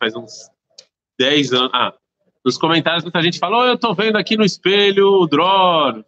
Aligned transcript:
faz 0.00 0.16
uns 0.16 0.50
10 1.18 1.52
anos. 1.52 1.70
Ah, 1.74 1.92
nos 2.44 2.56
comentários 2.56 3.04
muita 3.04 3.22
gente 3.22 3.38
falou, 3.38 3.60
oh, 3.60 3.66
eu 3.66 3.78
tô 3.78 3.94
vendo 3.94 4.16
aqui 4.16 4.36
no 4.36 4.44
espelho 4.44 5.06
o 5.06 5.26
Dror. 5.26 6.02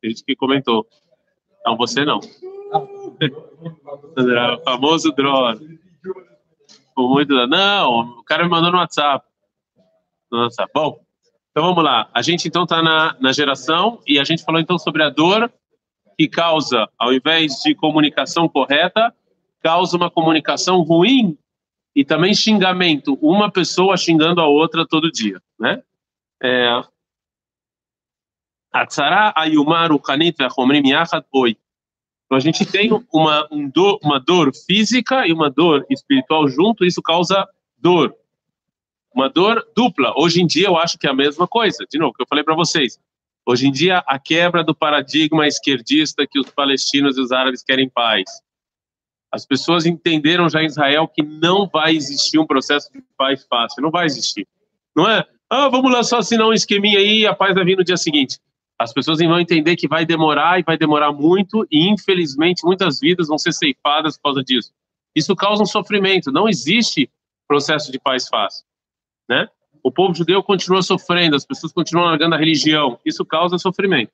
Tem 0.00 0.10
gente 0.10 0.24
que 0.24 0.34
comentou. 0.34 0.86
Não, 1.64 1.76
você 1.76 2.04
não. 2.04 2.18
o 4.16 4.62
famoso 4.64 5.12
Dror. 5.12 5.60
Muito... 6.96 7.46
Não, 7.46 8.18
o 8.18 8.24
cara 8.24 8.42
me 8.44 8.48
mandou 8.48 8.72
no 8.72 8.78
WhatsApp. 8.78 9.26
No 10.32 10.44
WhatsApp. 10.44 10.72
Bom, 10.74 10.98
então 11.50 11.62
vamos 11.62 11.84
lá. 11.84 12.08
A 12.14 12.22
gente 12.22 12.48
então 12.48 12.64
está 12.64 12.82
na, 12.82 13.14
na 13.20 13.32
geração 13.32 14.00
e 14.06 14.18
a 14.18 14.24
gente 14.24 14.42
falou 14.42 14.60
então 14.60 14.78
sobre 14.78 15.02
a 15.02 15.10
dor 15.10 15.52
que 16.18 16.26
causa, 16.26 16.88
ao 16.98 17.12
invés 17.12 17.60
de 17.62 17.74
comunicação 17.74 18.48
correta, 18.48 19.14
causa 19.62 19.94
uma 19.94 20.10
comunicação 20.10 20.80
ruim 20.80 21.36
e 21.96 22.04
também 22.04 22.34
xingamento, 22.34 23.14
uma 23.22 23.50
pessoa 23.50 23.96
xingando 23.96 24.42
a 24.42 24.46
outra 24.46 24.86
todo 24.86 25.10
dia, 25.10 25.40
né? 25.58 25.82
É, 26.42 26.82
Atzara 28.70 29.32
ayumar 29.34 29.90
ukanit 29.90 30.36
ve'achomrim 30.36 30.86
yachad 30.90 31.24
oi. 31.32 31.56
Então 32.26 32.36
a 32.36 32.40
gente 32.40 32.66
tem 32.66 32.90
uma, 33.10 33.48
um 33.50 33.70
uma 34.02 34.20
dor 34.20 34.52
física 34.54 35.26
e 35.26 35.32
uma 35.32 35.48
dor 35.48 35.86
espiritual 35.88 36.46
junto, 36.48 36.84
isso 36.84 37.00
causa 37.00 37.48
dor. 37.78 38.14
Uma 39.14 39.30
dor 39.30 39.66
dupla. 39.74 40.12
Hoje 40.16 40.42
em 40.42 40.46
dia 40.46 40.66
eu 40.66 40.76
acho 40.76 40.98
que 40.98 41.06
é 41.06 41.10
a 41.10 41.14
mesma 41.14 41.48
coisa. 41.48 41.86
De 41.90 41.98
novo, 41.98 42.12
que 42.12 42.22
eu 42.22 42.26
falei 42.28 42.44
para 42.44 42.54
vocês. 42.54 42.98
Hoje 43.46 43.68
em 43.68 43.72
dia, 43.72 44.02
a 44.06 44.18
quebra 44.18 44.62
do 44.62 44.74
paradigma 44.74 45.46
esquerdista 45.46 46.26
que 46.26 46.38
os 46.38 46.50
palestinos 46.50 47.16
e 47.16 47.20
os 47.20 47.32
árabes 47.32 47.62
querem 47.62 47.88
paz. 47.88 48.24
As 49.36 49.44
pessoas 49.44 49.84
entenderam 49.84 50.48
já 50.48 50.62
em 50.62 50.66
Israel 50.66 51.06
que 51.06 51.22
não 51.22 51.68
vai 51.68 51.94
existir 51.94 52.38
um 52.38 52.46
processo 52.46 52.90
de 52.90 53.04
paz 53.18 53.46
fácil, 53.46 53.82
não 53.82 53.90
vai 53.90 54.06
existir. 54.06 54.48
Não 54.96 55.06
é? 55.06 55.26
Ah, 55.50 55.68
vamos 55.68 55.92
lá 55.92 56.02
só 56.02 56.20
assinar 56.20 56.46
um 56.46 56.54
esqueminha 56.54 56.98
aí 56.98 57.20
e 57.20 57.26
a 57.26 57.34
paz 57.34 57.54
vai 57.54 57.62
vir 57.62 57.76
no 57.76 57.84
dia 57.84 57.98
seguinte. 57.98 58.38
As 58.78 58.94
pessoas 58.94 59.18
vão 59.18 59.38
entender 59.38 59.76
que 59.76 59.86
vai 59.86 60.06
demorar 60.06 60.58
e 60.58 60.62
vai 60.62 60.78
demorar 60.78 61.12
muito 61.12 61.66
e 61.70 61.86
infelizmente 61.86 62.64
muitas 62.64 62.98
vidas 62.98 63.28
vão 63.28 63.36
ser 63.36 63.52
ceifadas 63.52 64.16
por 64.16 64.22
causa 64.22 64.42
disso. 64.42 64.72
Isso 65.14 65.36
causa 65.36 65.62
um 65.62 65.66
sofrimento. 65.66 66.32
Não 66.32 66.48
existe 66.48 67.10
processo 67.46 67.92
de 67.92 68.00
paz 68.00 68.26
fácil, 68.28 68.64
né? 69.28 69.50
O 69.82 69.92
povo 69.92 70.14
judeu 70.14 70.42
continua 70.42 70.80
sofrendo, 70.80 71.36
as 71.36 71.44
pessoas 71.44 71.74
continuam 71.74 72.06
largando 72.06 72.34
a 72.34 72.38
religião. 72.38 72.98
Isso 73.04 73.22
causa 73.22 73.58
sofrimento. 73.58 74.12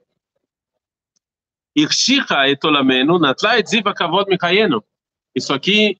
Isso 5.34 5.52
aqui 5.52 5.98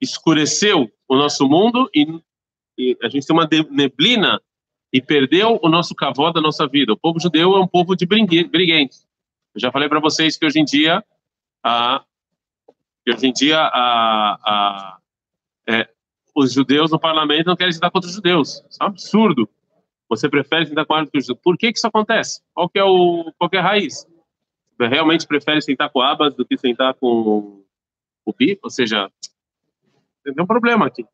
escureceu 0.00 0.90
o 1.08 1.16
nosso 1.16 1.46
mundo 1.46 1.90
e, 1.94 2.06
e, 2.78 2.96
a 3.02 3.08
gente 3.08 3.26
tem 3.26 3.36
uma 3.36 3.48
neblina 3.70 4.40
e 4.92 5.00
perdeu 5.00 5.58
o 5.62 5.68
nosso 5.68 5.94
cavó 5.94 6.32
da 6.32 6.40
nossa 6.40 6.66
vida. 6.66 6.92
O 6.92 6.96
povo 6.96 7.20
judeu 7.20 7.54
é 7.54 7.60
um 7.60 7.66
povo 7.66 7.94
de 7.94 8.06
briguentes. 8.06 9.06
Eu 9.54 9.60
já 9.60 9.70
falei 9.70 9.88
para 9.88 10.00
vocês 10.00 10.36
que 10.36 10.46
hoje 10.46 10.60
em 10.60 10.64
dia, 10.64 11.04
a, 11.62 12.04
que 13.04 13.12
hoje 13.12 13.26
em 13.26 13.32
dia 13.32 13.60
a, 13.60 14.38
a, 14.42 14.98
é, 15.68 15.88
os 16.34 16.52
judeus 16.52 16.90
no 16.90 16.98
parlamento 16.98 17.46
não 17.46 17.56
querem 17.56 17.72
sentar 17.72 17.90
contra 17.90 18.08
os 18.08 18.14
judeus. 18.14 18.64
Isso 18.68 18.78
é 18.80 18.84
um 18.84 18.88
absurdo. 18.88 19.48
Você 20.08 20.28
prefere 20.28 20.66
sentar 20.66 20.86
com 20.86 20.94
os 20.94 21.26
judeus. 21.26 21.40
Por 21.42 21.56
que, 21.56 21.72
que 21.72 21.78
isso 21.78 21.86
acontece? 21.86 22.40
Qual 22.54 22.68
que 22.68 22.78
é, 22.78 22.84
o, 22.84 23.32
qual 23.38 23.50
que 23.50 23.56
é 23.56 23.60
a 23.60 23.62
raiz? 23.62 24.06
Você 24.76 24.88
realmente 24.88 25.26
prefere 25.26 25.60
sentar 25.60 25.90
com 25.90 26.00
abas 26.00 26.34
do 26.34 26.44
que 26.44 26.56
sentar 26.56 26.94
com 26.94 27.62
o 28.25 28.33
pi? 28.33 28.59
Ou 28.63 28.69
seja, 28.69 29.09
tem 30.23 30.33
um 30.39 30.47
problema 30.47 30.87
aqui. 30.87 31.05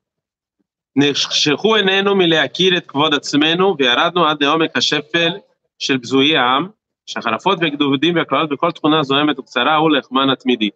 נחשכו 0.96 1.76
עינינו 1.76 2.16
מלהכיר 2.16 2.78
את 2.78 2.86
כבוד 2.88 3.14
עצמנו 3.14 3.76
וירדנו 3.78 4.28
עד 4.28 4.44
לעומק 4.44 4.78
השפל 4.78 5.32
של 5.80 5.98
בזויי 5.98 6.38
העם, 6.38 6.68
שהחרפות 7.06 7.58
והגדודים 7.62 8.16
והקללות 8.16 8.52
וכל 8.52 8.72
תכונה 8.72 9.04
זוהמת 9.04 9.40
וקצרה 9.40 9.76
הוא 9.76 9.92
לחמן 9.92 10.30
התמידי. 10.30 10.70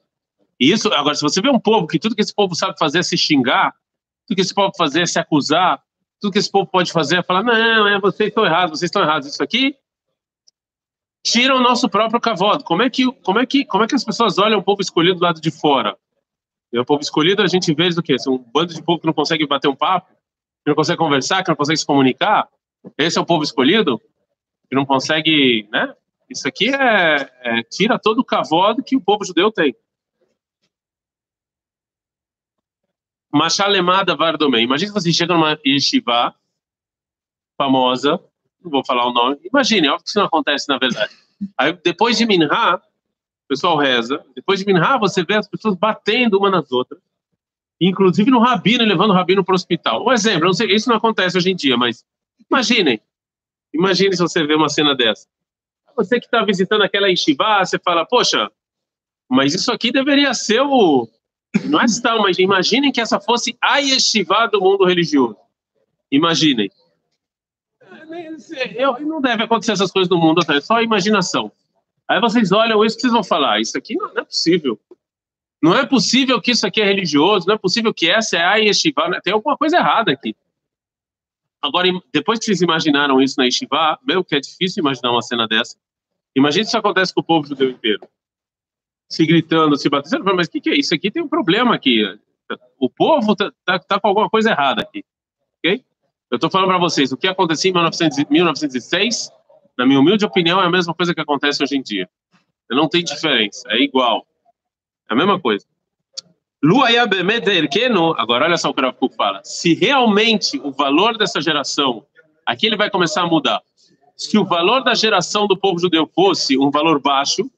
E 0.58 0.72
isso, 0.72 0.94
agora, 0.94 1.16
se 1.16 1.22
você 1.22 1.42
vê 1.42 1.50
um 1.50 1.60
povo 1.60 1.86
que 1.86 2.00
tudo 2.00 2.16
que 2.16 2.22
esse 2.22 2.34
povo 2.34 2.56
sabe 2.56 2.78
fazer 2.80 3.00
é 3.00 3.04
se 3.04 3.18
xingar, 3.18 3.74
tudo 4.26 4.36
que 4.36 4.42
esse 4.42 4.54
povo 4.54 4.72
fazer 4.78 5.02
é 5.02 5.06
se 5.06 5.20
acusar, 5.20 5.84
tudo 6.22 6.32
que 6.32 6.40
esse 6.40 6.50
povo 6.50 6.66
pode 6.66 6.94
fazer 6.94 7.18
é 7.18 7.24
falar, 7.24 7.44
não, 7.44 7.88
é, 7.88 8.00
vocês 8.00 8.30
estão 8.30 8.46
errados, 8.46 8.80
vocês 8.80 8.90
estão 8.90 9.02
errados, 9.02 9.28
isso 9.28 9.44
aqui 9.44 9.76
tira 11.26 11.54
o 11.56 11.60
nosso 11.60 11.90
próprio 11.90 12.22
cavalo. 12.22 12.64
Como 12.64 12.82
é 12.82 12.90
que, 12.90 13.12
como 13.12 13.40
é 13.40 13.46
que, 13.46 13.66
como 13.66 13.84
é 13.84 13.88
que 13.88 13.96
as 13.96 14.04
pessoas 14.06 14.38
olham 14.38 14.60
o 14.60 14.64
povo 14.64 14.82
escolhido 14.82 15.20
do 15.20 15.24
lado 15.24 15.42
de 15.42 15.52
fora? 15.52 15.98
E 16.73 16.79
o 16.79 16.85
povo 16.85 17.01
escolhido 17.01 17.43
a 17.43 17.47
gente 17.47 17.75
vê 17.75 17.89
do 17.91 18.03
quê? 18.03 18.17
Um 18.29 18.39
bando 18.39 18.73
de 18.73 18.83
povo 18.83 19.01
que 19.01 19.07
não 19.07 19.13
consegue 19.13 19.47
bater 19.47 19.69
um 19.69 19.75
papo, 19.75 20.09
que 20.11 20.69
não 20.69 20.75
consegue 20.75 20.99
conversar, 20.99 21.43
que 21.43 21.49
não 21.49 21.57
consegue 21.57 21.79
se 21.79 21.87
comunicar. 21.87 22.49
Esse 22.97 23.19
é 23.19 23.21
o 23.21 23.27
povo 23.27 23.43
escolhido? 23.43 24.01
Que 24.69 24.77
não 24.77 24.87
consegue, 24.87 25.69
né? 25.71 25.95
Isso 26.29 26.47
aqui 26.47 26.69
é, 26.69 27.31
é 27.43 27.63
tira 27.65 27.99
todo 27.99 28.21
o 28.21 28.25
cavalo 28.25 28.83
que 28.85 28.97
o 28.97 29.01
povo 29.01 29.25
judeu 29.25 29.51
tem. 29.51 29.75
Machalemada 33.33 34.17
Vardomei. 34.17 34.63
Imagina 34.63 34.93
se 34.93 34.95
você 34.95 35.13
chega 35.13 35.35
numa 35.35 35.59
yeshiva 35.67 36.35
famosa, 37.57 38.21
não 38.63 38.71
vou 38.71 38.85
falar 38.85 39.07
o 39.07 39.13
nome, 39.13 39.39
imagine, 39.45 39.89
óbvio 39.89 40.05
que 40.05 40.09
isso 40.11 40.19
não 40.19 40.27
acontece 40.27 40.69
na 40.69 40.79
verdade. 40.79 41.15
Aí 41.59 41.73
depois 41.73 42.17
de 42.17 42.27
Minha, 42.27 42.81
pessoal 43.51 43.77
reza, 43.77 44.25
depois 44.33 44.61
de 44.61 44.65
Minha, 44.65 44.97
você 44.97 45.25
vê 45.25 45.35
as 45.35 45.49
pessoas 45.49 45.75
batendo 45.75 46.39
uma 46.39 46.49
nas 46.49 46.71
outras, 46.71 47.01
inclusive 47.81 48.31
no 48.31 48.39
rabino, 48.39 48.85
levando 48.85 49.11
o 49.11 49.13
rabino 49.13 49.45
para 49.45 49.53
o 49.53 49.57
hospital. 49.57 50.07
Um 50.07 50.13
exemplo, 50.13 50.47
não 50.47 50.53
sei, 50.53 50.73
isso 50.73 50.89
não 50.89 50.97
acontece 50.97 51.37
hoje 51.37 51.51
em 51.51 51.57
dia, 51.57 51.77
mas 51.77 52.05
imaginem, 52.49 53.01
imagine 53.75 54.15
se 54.15 54.23
você 54.23 54.47
vê 54.47 54.55
uma 54.55 54.69
cena 54.69 54.95
dessa. 54.95 55.27
Você 55.97 56.21
que 56.21 56.27
está 56.27 56.45
visitando 56.45 56.83
aquela 56.83 57.09
yeshiva, 57.09 57.65
você 57.65 57.77
fala, 57.77 58.07
poxa, 58.07 58.49
mas 59.29 59.53
isso 59.53 59.73
aqui 59.73 59.91
deveria 59.91 60.33
ser 60.33 60.61
o, 60.61 61.09
não 61.65 61.81
é 61.81 61.87
tal, 62.01 62.23
mas 62.23 62.39
imaginem 62.39 62.93
que 62.93 63.01
essa 63.01 63.19
fosse 63.19 63.59
a 63.61 63.79
yeshiva 63.79 64.47
do 64.47 64.61
mundo 64.61 64.85
religioso. 64.85 65.37
Imaginem. 66.09 66.71
Eu, 68.77 69.01
não 69.01 69.21
deve 69.21 69.43
acontecer 69.43 69.73
essas 69.73 69.91
coisas 69.91 70.09
no 70.09 70.19
mundo, 70.19 70.41
é 70.49 70.61
só 70.61 70.81
imaginação. 70.81 71.51
Aí 72.11 72.21
vocês 72.21 72.51
olham 72.51 72.85
isso 72.85 72.97
que 72.97 73.03
vocês 73.03 73.13
vão 73.13 73.23
falar, 73.23 73.61
isso 73.61 73.79
aqui 73.79 73.95
não, 73.95 74.13
não, 74.13 74.23
é 74.23 74.25
possível. 74.25 74.81
Não 75.63 75.75
é 75.75 75.87
possível 75.87 76.41
que 76.41 76.51
isso 76.51 76.67
aqui 76.67 76.81
é 76.81 76.85
religioso, 76.85 77.47
não 77.47 77.55
é 77.55 77.59
possível 77.59 77.95
que 77.95 78.11
essa 78.11 78.37
é 78.37 78.45
a 78.45 78.57
yeshiva, 78.57 79.09
né? 79.09 79.21
tem 79.23 79.33
alguma 79.33 79.57
coisa 79.57 79.77
errada 79.77 80.11
aqui. 80.11 80.35
Agora, 81.63 81.89
depois 82.13 82.39
que 82.39 82.47
vocês 82.47 82.63
imaginaram 82.63 83.21
isso 83.21 83.37
na 83.39 83.45
yeshiva, 83.45 83.99
meu, 84.03 84.25
que 84.25 84.35
é 84.35 84.41
difícil 84.41 84.81
imaginar 84.81 85.13
uma 85.13 85.23
cena 85.23 85.47
dessa. 85.47 85.77
Imagine 86.35 86.65
se 86.65 86.71
isso 86.71 86.79
acontece 86.79 87.15
com 87.15 87.21
o 87.21 87.25
povo 87.25 87.47
judeu 87.47 87.71
inteiro 87.71 88.09
se 89.11 89.27
gritando, 89.27 89.77
se 89.77 89.89
batendo. 89.89 90.25
Mas 90.35 90.47
o 90.47 90.51
que, 90.51 90.61
que 90.61 90.71
é 90.71 90.79
isso? 90.79 90.95
Aqui 90.95 91.11
tem 91.11 91.23
um 91.23 91.29
problema 91.29 91.75
aqui. 91.75 92.03
O 92.79 92.89
povo 92.89 93.35
tá, 93.35 93.53
tá, 93.65 93.79
tá 93.79 94.01
com 94.01 94.09
alguma 94.09 94.31
coisa 94.31 94.51
errada 94.51 94.83
aqui. 94.83 95.05
Ok? 95.59 95.85
Eu 96.31 96.37
estou 96.37 96.49
falando 96.49 96.69
para 96.69 96.79
vocês, 96.79 97.11
o 97.11 97.17
que 97.17 97.27
aconteceu 97.27 97.71
em 97.71 97.75
1900, 97.75 98.25
1906, 98.31 99.33
na 99.81 99.87
minha 99.87 99.99
humilde 99.99 100.27
opinião, 100.27 100.61
é 100.61 100.67
a 100.67 100.71
mesma 100.71 100.93
coisa 100.93 101.15
que 101.15 101.21
acontece 101.23 101.63
hoje 101.63 101.75
em 101.75 101.83
dia. 101.83 102.07
Não 102.71 102.87
tem 102.87 103.03
diferença, 103.03 103.67
é 103.69 103.79
igual. 103.79 104.27
É 105.09 105.15
a 105.15 105.17
mesma 105.17 105.41
coisa. 105.41 105.65
Agora, 108.19 108.45
olha 108.45 108.59
só 108.59 108.69
o 108.69 108.75
que 108.75 108.85
o 108.85 108.93
Kuk 108.93 109.17
fala. 109.17 109.41
Se 109.43 109.73
realmente 109.73 110.61
o 110.63 110.71
valor 110.71 111.17
dessa 111.17 111.41
geração, 111.41 112.05
aqui 112.45 112.67
ele 112.67 112.77
vai 112.77 112.91
começar 112.91 113.23
a 113.23 113.27
mudar. 113.27 113.63
Se 114.15 114.37
o 114.37 114.45
valor 114.45 114.85
da 114.85 114.95
geração 114.95 115.47
do 115.47 115.57
povo 115.57 115.79
judeu 115.79 116.07
fosse 116.15 116.59
um 116.59 116.71
valor 116.71 117.01
baixo, 117.01 117.51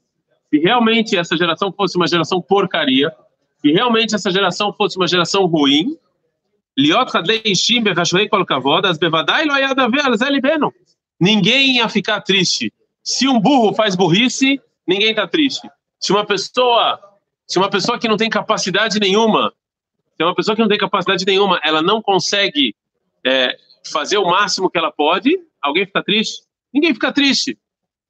se 0.48 0.58
realmente 0.58 1.16
essa 1.16 1.36
geração 1.36 1.72
fosse 1.72 1.96
uma 1.96 2.06
geração 2.06 2.40
porcaria, 2.40 3.12
se 3.58 3.72
realmente 3.72 4.14
essa 4.14 4.30
geração 4.30 4.72
fosse 4.72 4.96
uma 4.96 5.08
geração 5.08 5.44
ruim, 5.46 5.98
ninguém 11.22 11.76
ia 11.76 11.88
ficar 11.88 12.20
triste. 12.20 12.72
Se 13.00 13.28
um 13.28 13.38
burro 13.38 13.72
faz 13.72 13.94
burrice, 13.94 14.60
ninguém 14.84 15.10
está 15.10 15.24
triste. 15.28 15.70
Se 16.00 16.10
uma 16.10 16.26
pessoa, 16.26 16.98
se 17.46 17.58
uma 17.58 17.70
pessoa 17.70 17.96
que 17.96 18.08
não 18.08 18.16
tem 18.16 18.28
capacidade 18.28 18.98
nenhuma, 18.98 19.52
se 20.16 20.24
uma 20.24 20.34
pessoa 20.34 20.56
que 20.56 20.62
não 20.62 20.68
tem 20.68 20.76
capacidade 20.76 21.24
nenhuma, 21.24 21.60
ela 21.62 21.80
não 21.80 22.02
consegue 22.02 22.74
é, 23.24 23.56
fazer 23.86 24.18
o 24.18 24.26
máximo 24.26 24.68
que 24.68 24.76
ela 24.76 24.90
pode, 24.90 25.38
alguém 25.62 25.86
fica 25.86 26.02
triste? 26.02 26.42
Ninguém 26.74 26.92
fica 26.92 27.12
triste. 27.12 27.56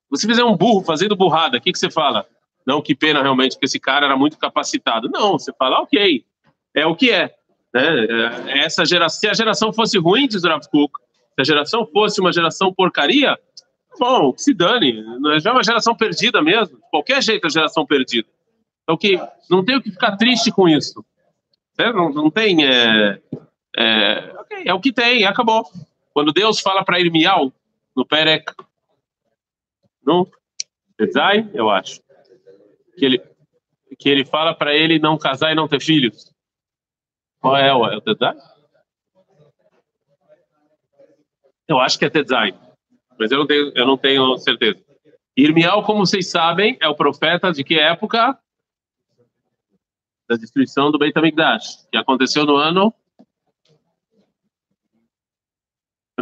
Você 0.08 0.26
fizer 0.26 0.44
um 0.44 0.56
burro 0.56 0.82
fazendo 0.82 1.14
burrada, 1.14 1.58
o 1.58 1.60
que, 1.60 1.70
que 1.70 1.78
você 1.78 1.90
fala? 1.90 2.26
Não, 2.66 2.80
que 2.80 2.94
pena 2.94 3.20
realmente 3.22 3.58
que 3.58 3.66
esse 3.66 3.78
cara 3.78 4.06
era 4.06 4.16
muito 4.16 4.38
capacitado. 4.38 5.10
Não, 5.10 5.32
você 5.32 5.52
fala, 5.52 5.80
ok, 5.80 6.24
é 6.74 6.86
o 6.86 6.96
que 6.96 7.10
é. 7.10 7.34
Né? 7.74 8.06
É, 8.48 8.58
essa 8.64 8.86
geração, 8.86 9.20
se 9.20 9.28
a 9.28 9.34
geração 9.34 9.70
fosse 9.70 9.98
ruim, 9.98 10.26
diz 10.26 10.44
Rav 10.44 10.62
Kuk, 10.70 10.94
se 11.34 11.40
a 11.40 11.44
geração 11.44 11.86
fosse 11.86 12.20
uma 12.20 12.32
geração 12.32 12.72
porcaria, 12.72 13.38
bom, 13.98 14.34
se 14.36 14.52
dane, 14.54 15.04
já 15.40 15.50
é 15.50 15.52
uma 15.52 15.64
geração 15.64 15.94
perdida 15.96 16.42
mesmo. 16.42 16.76
De 16.76 16.90
qualquer 16.90 17.22
jeito, 17.22 17.46
a 17.46 17.50
geração 17.50 17.86
perdida. 17.86 18.28
Então, 18.82 18.96
que 18.96 19.18
não 19.48 19.64
tem 19.64 19.76
o 19.76 19.82
que 19.82 19.90
ficar 19.90 20.16
triste 20.16 20.50
com 20.50 20.68
isso. 20.68 21.04
Não, 21.78 22.10
não 22.10 22.30
tem. 22.30 22.66
É, 22.66 23.20
É, 23.76 24.34
okay, 24.40 24.64
é 24.66 24.74
o 24.74 24.80
que 24.80 24.92
tem, 24.92 25.24
acabou. 25.24 25.64
Quando 26.12 26.32
Deus 26.32 26.60
fala 26.60 26.84
para 26.84 27.00
Irmial, 27.00 27.50
no 27.96 28.04
Perek, 28.04 28.52
no 30.04 30.28
Design, 30.98 31.50
eu 31.54 31.70
acho, 31.70 32.00
que 32.96 33.04
ele, 33.04 33.22
que 33.98 34.08
ele 34.08 34.24
fala 34.24 34.54
para 34.54 34.74
ele 34.74 34.98
não 34.98 35.16
casar 35.16 35.52
e 35.52 35.54
não 35.54 35.66
ter 35.66 35.80
filhos. 35.80 36.30
Qual 37.40 37.56
é 37.56 37.74
o, 37.74 37.86
é 37.86 37.96
o 37.96 38.00
design? 38.00 38.40
Eu 41.72 41.80
acho 41.80 41.98
que 41.98 42.04
é 42.04 42.10
design, 42.10 42.56
mas 43.18 43.30
eu 43.30 43.38
não 43.38 43.46
tenho, 43.46 43.72
eu 43.74 43.86
não 43.86 43.96
tenho 43.96 44.36
certeza. 44.36 44.78
Irmial, 45.34 45.82
como 45.84 46.04
vocês 46.04 46.28
sabem, 46.28 46.76
é 46.80 46.86
o 46.86 46.94
profeta 46.94 47.50
de 47.50 47.64
que 47.64 47.78
época? 47.78 48.38
Da 50.28 50.36
destruição 50.36 50.90
do 50.90 50.98
Beit 50.98 51.18
HaMikdash, 51.18 51.88
que 51.90 51.96
aconteceu 51.96 52.44
no 52.44 52.56
ano 52.56 52.94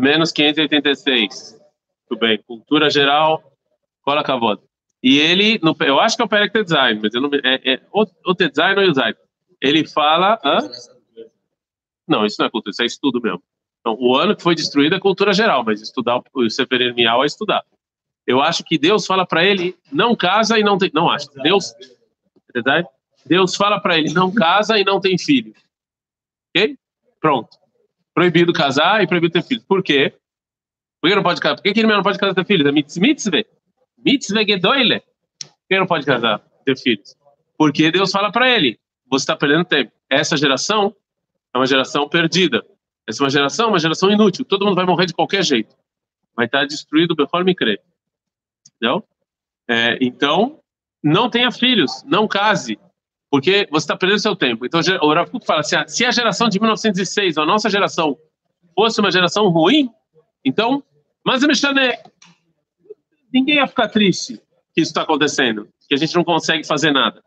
menos 0.01 0.33
586. 0.33 1.61
Tudo 2.09 2.21
bem. 2.21 2.43
Cultura 2.43 2.89
geral, 2.89 3.43
cola 4.03 4.25
cavota. 4.25 4.63
E 5.03 5.19
ele, 5.19 5.59
no, 5.63 5.77
eu 5.81 5.99
acho 5.99 6.17
que 6.17 6.23
é 6.23 6.25
o 6.25 6.29
Perek 6.29 6.63
Design, 6.63 7.01
mas 7.03 7.13
eu 7.15 7.21
não, 7.21 7.31
é, 7.33 7.73
é, 7.73 7.83
o, 7.93 8.03
o 8.03 8.07
ou 8.25 8.33
o 8.33 8.35
Design. 8.35 9.17
Ele 9.61 9.87
fala. 9.87 10.39
Hã? 10.45 10.59
Não, 12.07 12.25
isso 12.25 12.37
não 12.39 12.47
é 12.47 12.51
cultura, 12.51 12.71
isso 12.71 12.83
é 12.83 12.87
estudo 12.87 13.21
mesmo. 13.21 13.43
Então, 13.81 13.97
o 13.99 14.17
ano 14.17 14.37
que 14.37 14.43
foi 14.43 14.55
destruído 14.55 14.95
é 14.95 15.01
cultura 15.01 15.33
geral, 15.33 15.65
mas 15.65 15.81
estudar 15.81 16.21
o 16.35 16.51
Sefer 16.51 16.81
Ermial 16.83 17.23
é 17.23 17.27
estudar. 17.27 17.65
Eu 18.27 18.41
acho 18.41 18.63
que 18.63 18.79
Deus 18.79 19.07
fala 19.07 19.27
para 19.27 19.45
ele, 19.45 19.77
não 19.91 20.15
casa 20.15 20.59
e 20.59 20.63
não 20.63 20.79
tem. 20.79 20.91
Não 20.95 21.11
acho. 21.11 21.31
Deus. 21.43 21.75
Verdade? 22.53 22.87
Deus 23.25 23.57
fala 23.57 23.81
para 23.81 23.99
ele, 23.99 24.13
não 24.13 24.33
casa 24.33 24.79
e 24.79 24.85
não 24.85 25.01
tem 25.01 25.19
filho. 25.19 25.55
Ok? 26.49 26.77
Pronto. 27.21 27.57
Proibido 28.15 28.53
casar 28.53 29.03
e 29.03 29.07
proibido 29.07 29.33
ter 29.33 29.43
filho. 29.43 29.63
Por 29.67 29.83
quê? 29.83 30.15
Por 31.01 31.09
que 31.09 31.17
não 31.17 31.23
pode 31.23 31.41
casar? 31.41 31.57
Por 31.57 31.63
que, 31.63 31.81
ele 31.81 31.87
não 31.87 32.03
pode 32.03 32.19
casar 32.19 32.33
e 32.33 32.35
ter 32.35 32.45
filhos? 32.45 32.67
É 32.67 32.73
mitzvah. 32.73 33.45
Mitzvah 33.99 34.45
gedoile. 34.45 35.01
Por 35.01 35.69
que 35.69 35.79
não 35.79 35.87
pode 35.87 36.05
casar, 36.05 36.41
ter 36.65 36.77
filhos? 36.77 37.17
Porque 37.57 37.91
Deus 37.91 38.11
fala 38.11 38.31
para 38.31 38.49
ele, 38.49 38.79
você 39.09 39.23
está 39.23 39.37
perdendo 39.37 39.65
tempo. 39.65 39.93
Essa 40.09 40.37
geração 40.37 40.95
é 41.55 41.59
uma 41.59 41.67
geração 41.67 42.09
perdida. 42.09 42.65
É 43.19 43.23
uma 43.23 43.31
geração, 43.31 43.69
uma 43.71 43.79
geração 43.79 44.11
inútil. 44.11 44.45
Todo 44.45 44.65
mundo 44.65 44.75
vai 44.75 44.87
morrer 44.87 45.07
de 45.07 45.15
qualquer 45.15 45.43
jeito. 45.43 45.75
Vai 46.37 46.47
estar 46.47 46.65
destruído 46.67 47.17
conforme 47.17 47.55
crê. 47.55 47.81
Entendeu? 48.77 49.05
É, 49.69 49.99
então, 50.01 50.61
não 51.03 51.31
tenha 51.31 51.51
filhos, 51.51 52.03
não 52.05 52.29
case, 52.29 52.79
porque 53.31 53.69
você 53.71 53.85
está 53.85 53.97
perdendo 53.97 54.19
seu 54.19 54.35
tempo. 54.35 54.67
Então, 54.67 54.81
o 55.03 55.15
Rav 55.15 55.31
fala 55.45 55.61
assim, 55.61 55.77
ah, 55.77 55.87
se 55.87 56.05
a 56.05 56.11
geração 56.11 56.49
de 56.49 56.59
1906, 56.59 57.39
a 57.39 57.47
nossa 57.47 57.71
geração, 57.71 58.19
fosse 58.75 59.01
uma 59.01 59.11
geração 59.11 59.49
ruim, 59.49 59.91
então, 60.45 60.83
mas 61.25 61.43
ninguém 63.33 63.57
ia 63.57 63.67
ficar 63.67 63.89
triste 63.89 64.41
que 64.75 64.81
isso 64.81 64.91
está 64.91 65.03
acontecendo, 65.03 65.69
que 65.89 65.95
a 65.95 65.97
gente 65.97 66.15
não 66.15 66.25
consegue 66.25 66.67
fazer 66.67 66.91
nada. 66.91 67.23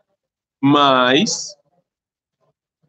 Mas, 0.62 1.54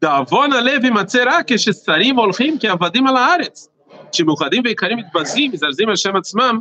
דאבון 0.01 0.53
הלב 0.53 0.85
יימצא 0.85 1.23
רק 1.25 1.45
כששרים 1.47 2.17
הולכים 2.17 2.59
כעבדים 2.59 3.07
על 3.07 3.17
הארץ, 3.17 3.69
שמאוחדים 4.11 4.61
ויקרים 4.65 4.97
מתבזים, 4.97 5.51
מזרזים 5.51 5.89
על 5.89 5.95
שם 5.95 6.15
עצמם, 6.15 6.59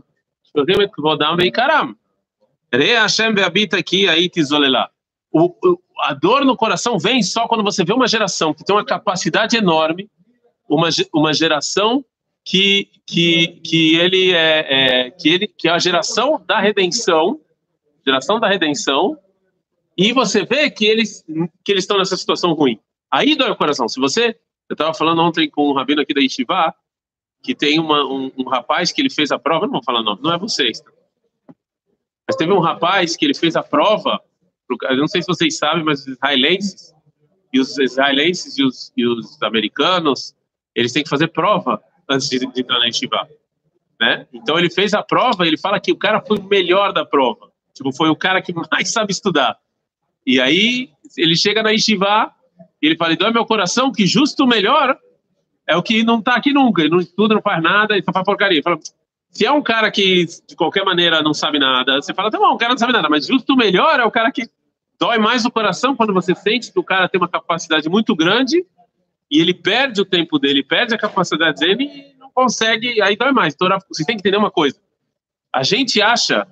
שולחים 0.52 0.82
את 0.82 0.88
כבודם 0.92 1.34
ויקרם. 1.38 1.92
ראה 2.75 3.04
השם 3.04 3.32
והביטה 3.37 3.82
כי 3.82 4.08
הייתי 4.08 4.42
זוללה. 4.42 4.84
a 6.02 6.14
dor 6.14 6.44
no 6.44 6.56
coração 6.56 6.98
vem 6.98 7.22
só 7.22 7.46
quando 7.46 7.62
você 7.62 7.84
vê 7.84 7.92
uma 7.92 8.08
geração 8.08 8.54
que 8.54 8.64
tem 8.64 8.75
uma 8.75 8.84
capacidade 8.84 9.56
enorme, 9.56 10.10
uma, 10.69 10.88
uma 11.12 11.32
geração 11.32 12.04
que, 12.44 12.88
que, 13.06 13.60
que 13.64 13.96
ele 13.96 14.32
é, 14.32 15.06
é, 15.06 15.10
que 15.10 15.28
ele 15.28 15.46
que 15.46 15.69
é 15.69 15.72
a 15.72 15.78
geração 15.78 16.42
da 16.46 16.58
redenção, 16.58 17.40
geração 18.04 18.40
da 18.40 18.48
redenção, 18.48 19.16
e 19.96 20.12
você 20.12 20.44
vê 20.44 20.70
que 20.70 20.87
eles 20.87 21.25
que 21.64 21.72
eles 21.72 21.84
estão 21.84 21.98
nessa 21.98 22.16
situação 22.16 22.52
ruim. 22.52 22.78
Aí 23.15 23.33
dói 23.33 23.50
o 23.50 23.56
coração. 23.56 23.88
Se 23.88 23.97
você, 23.97 24.38
eu 24.69 24.73
estava 24.73 24.94
falando 24.94 25.21
ontem 25.21 25.50
com 25.50 25.69
um 25.69 25.73
rabino 25.73 26.01
aqui 26.01 26.13
da 26.13 26.19
Yeshiva, 26.19 26.75
que 27.41 27.56
tem 27.56 27.79
uma, 27.79 28.03
um, 28.03 28.29
um, 28.38 28.44
rapaz 28.44 28.91
que 28.91 29.01
ele 29.01 29.09
fez 29.09 29.31
a 29.31 29.39
prova, 29.39 29.65
não 29.65 29.71
vou 29.71 29.83
falar 29.83 30.03
nome, 30.03 30.21
não 30.21 30.33
é 30.33 30.38
vocês, 30.38 30.81
tá? 30.81 30.91
mas 32.27 32.35
teve 32.35 32.51
um 32.51 32.59
rapaz 32.59 33.15
que 33.15 33.23
ele 33.23 33.33
fez 33.33 33.56
a 33.56 33.63
prova, 33.63 34.19
eu 34.89 34.97
não 34.97 35.07
sei 35.07 35.21
se 35.21 35.27
vocês 35.27 35.57
sabem, 35.57 35.85
mas 35.85 36.01
os 36.01 36.07
israelenses 36.07 36.94
e 37.53 37.59
os 37.59 37.77
israelenses 37.77 38.57
e 38.57 38.63
os, 38.65 38.91
e 38.97 39.07
os 39.07 39.41
americanos, 39.44 40.35
eles 40.75 40.91
têm 40.91 41.03
que 41.03 41.09
fazer 41.09 41.29
prova 41.29 41.81
antes 42.09 42.27
de, 42.27 42.39
de 42.39 42.62
entrar 42.62 42.79
na 42.79 42.85
Yeshiva. 42.85 43.29
Né? 43.97 44.27
Então 44.33 44.59
ele 44.59 44.69
fez 44.69 44.94
a 44.94 45.01
prova, 45.01 45.47
ele 45.47 45.57
fala 45.57 45.79
que 45.79 45.94
o 45.94 45.97
cara 45.97 46.19
foi 46.19 46.38
o 46.38 46.44
melhor 46.44 46.91
da 46.91 47.06
prova. 47.06 47.50
Tipo, 47.73 47.94
foi 47.94 48.09
o 48.09 48.15
cara 48.15 48.41
que 48.41 48.53
mais 48.69 48.91
sabe 48.91 49.13
estudar. 49.13 49.57
E 50.25 50.41
aí 50.41 50.89
ele 51.15 51.38
chega 51.38 51.63
na 51.63 51.69
Yeshiva 51.69 52.34
e 52.85 52.89
ele 52.89 52.97
fala, 52.97 53.13
e 53.13 53.17
dói 53.17 53.31
meu 53.31 53.45
coração 53.45 53.91
que 53.91 54.05
justo 54.05 54.45
melhor 54.45 54.95
é 55.67 55.75
o 55.75 55.81
que 55.81 56.03
não 56.03 56.19
está 56.19 56.35
aqui 56.35 56.53
nunca, 56.53 56.83
ele 56.83 56.91
não 56.91 56.99
estuda, 56.99 57.33
não 57.33 57.41
faz 57.41 57.61
nada, 57.61 57.95
ele 57.95 58.03
só 58.03 58.13
faz 58.13 58.23
porcaria. 58.23 58.61
Fala, 58.61 58.77
se 59.31 59.43
é 59.43 59.51
um 59.51 59.63
cara 59.63 59.89
que 59.89 60.25
de 60.47 60.55
qualquer 60.55 60.85
maneira 60.85 61.23
não 61.23 61.33
sabe 61.33 61.57
nada, 61.57 61.95
você 61.95 62.13
fala, 62.13 62.29
tá 62.29 62.37
bom, 62.37 62.53
o 62.53 62.57
cara 62.57 62.73
não 62.73 62.77
sabe 62.77 62.93
nada, 62.93 63.09
mas 63.09 63.25
justo 63.25 63.53
o 63.53 63.57
melhor 63.57 63.99
é 63.99 64.03
o 64.03 64.11
cara 64.11 64.31
que 64.31 64.47
dói 64.99 65.17
mais 65.17 65.45
o 65.45 65.51
coração 65.51 65.95
quando 65.95 66.13
você 66.13 66.35
sente 66.35 66.71
que 66.71 66.79
o 66.79 66.83
cara 66.83 67.09
tem 67.09 67.19
uma 67.19 67.27
capacidade 67.27 67.89
muito 67.89 68.15
grande 68.15 68.63
e 69.31 69.39
ele 69.39 69.53
perde 69.53 69.99
o 69.99 70.05
tempo 70.05 70.38
dele, 70.38 70.63
perde 70.63 70.93
a 70.93 70.97
capacidade 70.99 71.59
dele 71.59 71.85
e 71.85 72.19
não 72.19 72.29
consegue, 72.29 73.01
aí 73.01 73.15
dói 73.15 73.31
mais. 73.31 73.55
Então, 73.55 73.67
você 73.89 74.05
tem 74.05 74.15
que 74.15 74.21
entender 74.21 74.38
uma 74.38 74.51
coisa. 74.51 74.77
A 75.51 75.63
gente 75.63 75.99
acha, 76.03 76.47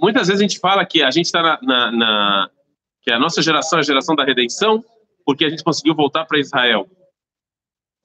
muitas 0.00 0.28
vezes 0.28 0.40
a 0.40 0.46
gente 0.46 0.60
fala 0.60 0.86
que 0.86 1.02
a 1.02 1.10
gente 1.10 1.26
está 1.26 1.42
na, 1.42 1.58
na, 1.60 1.90
na, 1.90 2.50
que 3.02 3.10
a 3.10 3.18
nossa 3.18 3.42
geração 3.42 3.80
é 3.80 3.80
a 3.80 3.84
geração 3.84 4.14
da 4.14 4.24
redenção, 4.24 4.84
porque 5.24 5.44
a 5.44 5.48
gente 5.48 5.64
conseguiu 5.64 5.94
voltar 5.94 6.24
para 6.24 6.38
Israel. 6.38 6.88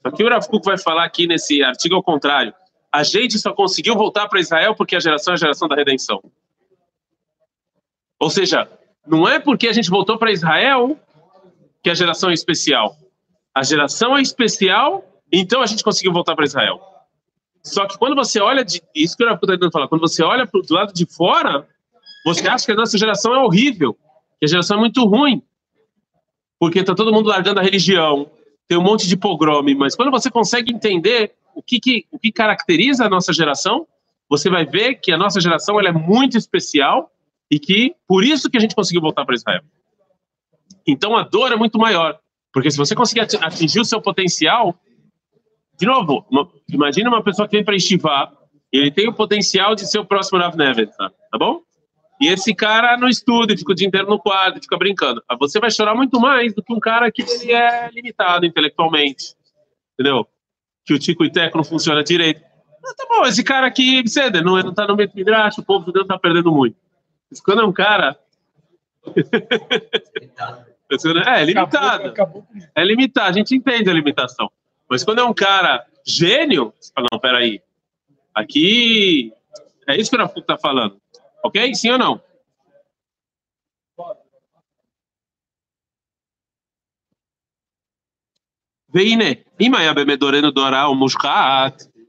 Só 0.02 0.12
que 0.12 0.24
o 0.24 0.30
Rav 0.30 0.46
vai 0.64 0.78
falar 0.78 1.04
aqui 1.04 1.28
nesse 1.28 1.62
artigo 1.62 1.96
ao 1.96 2.04
contrário. 2.04 2.54
A 2.92 3.04
gente 3.04 3.38
só 3.38 3.54
conseguiu 3.54 3.96
voltar 3.96 4.28
para 4.28 4.40
Israel 4.40 4.76
porque 4.76 4.96
a 4.96 5.00
geração 5.00 5.34
é 5.34 5.36
a 5.36 5.40
geração 5.40 5.68
da 5.68 5.76
redenção. 5.76 6.24
Ou 8.20 8.30
seja, 8.30 8.70
não 9.06 9.28
é 9.28 9.40
porque 9.40 9.68
a 9.68 9.74
gente 9.74 9.90
voltou 9.90 10.18
para 10.18 10.32
Israel 10.32 10.98
que 11.84 11.90
a 11.90 11.94
geração 11.94 12.30
é 12.30 12.34
especial 12.34 12.96
a 13.60 13.64
geração 13.64 14.18
é 14.18 14.22
especial, 14.22 15.04
então 15.32 15.62
a 15.62 15.66
gente 15.66 15.84
conseguiu 15.84 16.14
voltar 16.14 16.36
para 16.36 16.46
Israel. 16.46 16.80
Só 17.62 17.86
que 17.86 17.98
quando 17.98 18.16
você 18.16 18.40
olha, 18.40 18.64
de, 18.64 18.82
isso 18.96 19.18
que 19.18 19.24
eu 19.24 19.28
estava 19.28 19.46
tentando 19.46 19.72
falar, 19.72 19.88
quando 19.88 20.02
você 20.02 20.24
olha 20.24 20.46
do 20.46 20.74
lado 20.74 20.94
de 20.94 21.06
fora, 21.06 21.68
você 22.26 22.48
acha 22.48 22.66
que 22.66 22.72
a 22.72 22.76
nossa 22.76 22.98
geração 22.98 23.34
é 23.36 23.40
horrível, 23.40 23.94
que 24.40 24.46
a 24.46 24.48
geração 24.48 24.78
é 24.78 24.80
muito 24.80 25.06
ruim, 25.06 25.44
porque 26.60 26.80
está 26.80 26.94
todo 26.94 27.14
mundo 27.14 27.30
largando 27.30 27.60
a 27.60 27.64
religião, 27.64 28.30
tem 28.68 28.78
um 28.78 28.84
monte 28.84 29.08
de 29.08 29.18
pogrome, 29.18 29.74
mas 29.74 29.96
quando 29.96 30.12
você 30.12 30.30
consegue 30.30 30.74
entender 30.74 31.34
o 31.56 31.64
que, 31.64 31.80
que, 31.80 32.06
o 32.12 32.20
que 32.20 32.32
caracteriza 32.32 33.06
a 33.06 33.10
nossa 33.10 33.34
geração, 33.34 33.88
você 34.30 34.50
vai 34.50 34.66
ver 34.66 34.96
que 34.96 35.12
a 35.12 35.18
nossa 35.18 35.42
geração 35.42 35.80
ela 35.80 35.90
é 35.90 35.94
muito 35.94 36.38
especial 36.38 37.10
e 37.50 37.60
que 37.60 37.96
por 38.08 38.24
isso 38.24 38.50
que 38.50 38.58
a 38.58 38.60
gente 38.60 38.76
conseguiu 38.76 39.02
voltar 39.02 39.26
para 39.26 39.36
Israel. 39.36 39.62
Então 40.86 41.18
a 41.18 41.24
dor 41.24 41.52
é 41.52 41.56
muito 41.56 41.80
maior. 41.80 42.20
Porque 42.54 42.70
se 42.70 42.78
você 42.78 42.96
conseguir 42.96 43.22
atingir 43.22 43.80
o 43.80 43.86
seu 43.86 44.02
potencial, 44.02 44.76
de 45.80 45.86
novo, 45.86 46.26
imagina 46.68 47.10
uma 47.10 47.24
pessoa 47.24 47.48
que 47.48 47.56
vem 47.56 47.64
para 47.64 47.76
estivar, 47.76 48.32
ele 48.72 48.92
tem 48.92 49.08
o 49.08 49.14
potencial 49.14 49.76
de 49.76 49.88
ser 49.88 50.00
o 50.00 50.06
próximo 50.06 50.40
Rav 50.40 50.56
Neves, 50.56 50.96
tá? 50.96 51.10
tá 51.32 51.38
bom? 51.38 51.62
E 52.20 52.28
esse 52.28 52.54
cara 52.54 52.98
não 52.98 53.08
estuda, 53.08 53.56
fica 53.56 53.72
o 53.72 53.76
dia 53.76 53.88
inteiro 53.88 54.10
no 54.10 54.20
quadro, 54.20 54.62
fica 54.62 54.78
brincando. 54.78 55.24
Você 55.40 55.60
vai 55.60 55.72
chorar 55.72 55.96
muito 55.96 56.20
mais 56.20 56.54
do 56.54 56.62
que 56.62 56.74
um 56.74 56.80
cara 56.80 57.10
que 57.12 57.22
ele 57.22 57.54
é 57.54 57.90
limitado 57.92 58.46
intelectualmente, 58.46 59.36
entendeu? 59.94 60.28
Que 60.86 60.94
o 60.94 61.00
tico 61.00 61.24
e 61.24 61.32
teco 61.32 61.58
não 61.58 61.64
funciona 61.64 62.04
direito. 62.04 62.42
Ah, 62.86 62.94
tá 62.96 63.06
bom, 63.10 63.26
esse 63.26 63.44
cara 63.44 63.68
aqui, 63.68 64.02
você 64.02 64.30
não, 64.42 64.58
não 64.58 64.74
tá 64.74 64.86
no 64.86 64.98
meio 64.98 65.10
midrash, 65.16 65.60
o 65.60 65.64
povo 65.64 65.86
de 65.86 65.94
Deus 65.94 66.08
tá 66.08 66.20
perdendo 66.20 66.52
muito. 66.52 66.76
Mas 67.30 67.40
quando 67.40 67.62
é 67.62 67.66
um 67.66 67.74
cara... 67.74 68.20
É, 70.92 71.42
é 71.42 71.46
limitado. 71.46 72.08
Acabou, 72.08 72.08
acabou. 72.08 72.48
É 72.74 72.84
limitado, 72.84 73.30
a 73.30 73.32
gente 73.32 73.56
entende 73.56 73.92
a 73.92 73.94
limitação. 73.94 74.50
Mas 74.90 75.04
quando 75.04 75.20
é 75.20 75.24
um 75.24 75.36
cara 75.36 75.86
gênio, 76.04 76.74
você 76.80 76.92
fala, 76.92 77.06
não, 77.12 77.20
peraí, 77.20 77.62
aqui 78.34 79.32
é 79.88 79.96
isso 79.96 80.10
que 80.10 80.18
o 80.18 80.20
Rafuco 80.20 80.40
está 80.40 80.58
falando. 80.58 81.00
Ok? 81.44 81.74
Sim 81.76 81.92
ou 81.92 81.98
não? 81.98 82.22
Veine, 88.92 89.46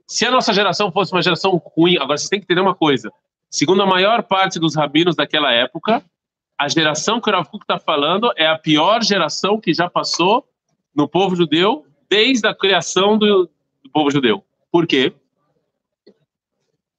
se 0.07 0.25
a 0.25 0.31
nossa 0.31 0.53
geração 0.53 0.91
fosse 0.91 1.13
uma 1.13 1.23
geração 1.23 1.61
ruim, 1.77 1.97
agora 1.97 2.17
você 2.17 2.29
tem 2.29 2.41
que 2.41 2.45
entender 2.45 2.63
uma 2.63 2.75
coisa. 2.75 3.13
Segundo 3.51 3.83
a 3.83 3.87
maior 3.87 4.23
parte 4.23 4.59
dos 4.59 4.75
rabinos 4.75 5.15
daquela 5.15 5.53
época, 5.53 6.03
a 6.59 6.69
geração 6.69 7.21
que 7.21 7.29
o 7.29 7.33
Rav 7.33 7.49
está 7.55 7.79
falando 7.79 8.33
é 8.37 8.47
a 8.47 8.59
pior 8.59 9.03
geração 9.03 9.61
que 9.61 9.75
já 9.75 9.91
passou 9.91 10.45
no 10.95 11.09
povo 11.09 11.37
judeu 11.37 11.87
desde 12.09 12.47
a 12.47 12.55
criação 12.55 13.19
do, 13.19 13.49
do 13.85 13.91
povo 13.93 14.11
judeu. 14.11 14.45
Por 14.71 14.87
quê? 14.87 15.13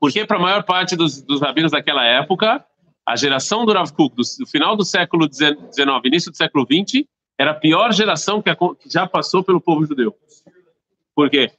Porque 0.01 0.25
para 0.25 0.38
a 0.38 0.41
maior 0.41 0.63
parte 0.63 0.96
dos, 0.96 1.22
dos 1.22 1.39
rabinos 1.39 1.72
daquela 1.72 2.03
época, 2.03 2.65
a 3.05 3.15
geração 3.15 3.63
do 3.67 3.72
Rav 3.72 3.93
Kuk, 3.93 4.15
do, 4.15 4.24
do 4.39 4.48
final 4.48 4.75
do 4.75 4.84
século 4.84 5.31
XIX, 5.31 5.55
início 6.05 6.31
do 6.31 6.38
século 6.38 6.65
XX, 6.65 7.05
era 7.38 7.51
a 7.51 7.53
pior 7.53 7.93
geração 7.93 8.41
que, 8.41 8.50
a, 8.50 8.55
que 8.55 8.89
já 8.89 9.05
passou 9.05 9.43
pelo 9.43 9.62
povo 9.62 9.86
judeu. 9.86 10.17
Por 11.13 11.29
quê? 11.29 11.51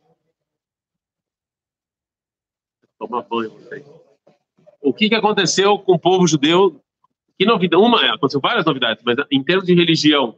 Banho, 3.30 3.52
O 4.80 4.92
que, 4.92 5.08
que 5.08 5.14
aconteceu 5.14 5.78
com 5.78 5.92
o 5.92 5.98
povo 5.98 6.26
judeu? 6.26 6.80
Que 7.38 7.46
novidade? 7.46 7.80
Uma, 7.80 8.12
aconteceu 8.12 8.40
várias 8.40 8.64
novidades, 8.64 9.04
mas 9.04 9.18
em 9.30 9.42
termos 9.42 9.66
de 9.66 9.74
religião. 9.74 10.36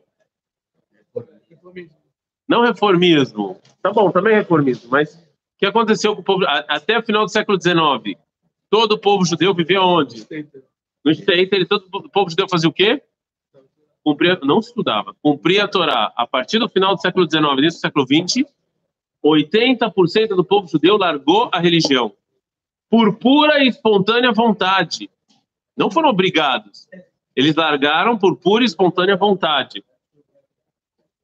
Não 2.46 2.62
reformismo. 2.62 3.58
Tá 3.80 3.90
bom, 3.90 4.10
também 4.10 4.34
reformismo, 4.34 4.90
mas 4.90 5.23
que 5.64 5.70
aconteceu 5.70 6.14
com 6.14 6.20
o 6.20 6.24
povo 6.24 6.44
até 6.46 6.98
o 6.98 7.02
final 7.02 7.24
do 7.24 7.30
século 7.30 7.60
XIX? 7.60 8.18
Todo 8.68 8.92
o 8.92 8.98
povo 8.98 9.24
judeu 9.24 9.54
vivia 9.54 9.80
onde? 9.82 10.26
No 11.04 11.12
Stater, 11.12 11.66
todo 11.66 11.86
o 11.92 12.08
povo 12.10 12.30
judeu 12.30 12.48
fazia 12.48 12.68
o 12.68 12.72
quê? 12.72 13.02
Cumpria, 14.02 14.38
não 14.42 14.58
estudava, 14.58 15.14
cumpria 15.22 15.64
a 15.64 15.68
Torá. 15.68 16.12
A 16.14 16.26
partir 16.26 16.58
do 16.58 16.68
final 16.68 16.94
do 16.94 17.00
século 17.00 17.28
XIX, 17.30 17.44
início 17.58 17.78
do 17.78 17.80
século 17.80 18.06
XX, 18.06 18.46
80% 19.24 20.28
do 20.28 20.44
povo 20.44 20.68
judeu 20.68 20.98
largou 20.98 21.48
a 21.52 21.58
religião 21.58 22.12
por 22.90 23.16
pura 23.16 23.64
e 23.64 23.68
espontânea 23.68 24.32
vontade. 24.32 25.10
Não 25.76 25.90
foram 25.90 26.10
obrigados. 26.10 26.86
Eles 27.34 27.54
largaram 27.56 28.18
por 28.18 28.36
pura 28.36 28.62
e 28.62 28.66
espontânea 28.66 29.16
vontade. 29.16 29.82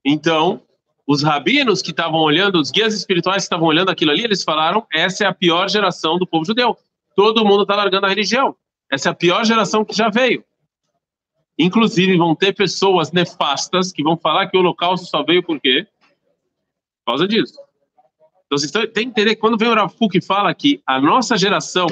Então, 0.05 0.63
os 1.07 1.23
rabinos 1.23 1.83
que 1.83 1.91
estavam 1.91 2.21
olhando, 2.21 2.61
os 2.61 2.71
guias 2.71 2.95
espirituais 2.95 3.39
que 3.39 3.47
estavam 3.47 3.67
olhando 3.67 3.91
aquilo 3.91 4.11
ali, 4.11 4.25
eles 4.25 4.43
falaram: 4.43 4.87
essa 4.93 5.25
é 5.25 5.27
a 5.27 5.35
pior 5.35 5.69
geração 5.69 6.19
do 6.19 6.27
povo 6.27 6.45
judeu. 6.45 6.77
Todo 7.17 7.45
mundo 7.45 7.63
está 7.63 7.75
largando 7.75 8.07
a 8.07 8.09
religião. 8.09 8.55
Essa 8.91 9.09
é 9.09 9.13
a 9.13 9.15
pior 9.15 9.45
geração 9.45 9.85
que 9.85 9.95
já 9.95 10.09
veio. 10.09 10.45
Inclusive, 11.59 12.17
vão 12.17 12.35
ter 12.35 12.55
pessoas 12.55 13.13
nefastas 13.13 13.93
que 13.93 14.03
vão 14.03 14.17
falar 14.17 14.49
que 14.49 14.57
o 14.57 14.61
holocausto 14.61 15.07
só 15.07 15.23
veio 15.23 15.43
por 15.43 15.61
quê? 15.61 15.87
Por 17.05 17.13
causa 17.13 17.29
disso. 17.29 17.55
Então, 18.47 18.59
vocês 18.59 18.71
têm 18.71 18.89
que 18.89 19.01
entender 19.03 19.37
quando 19.37 19.59
vem 19.59 19.69
o 19.69 19.75
Rav 19.75 19.93
que 20.11 20.21
fala 20.21 20.53
que 20.55 20.83
a 20.87 21.01
nossa 21.01 21.37
geração 21.37 21.87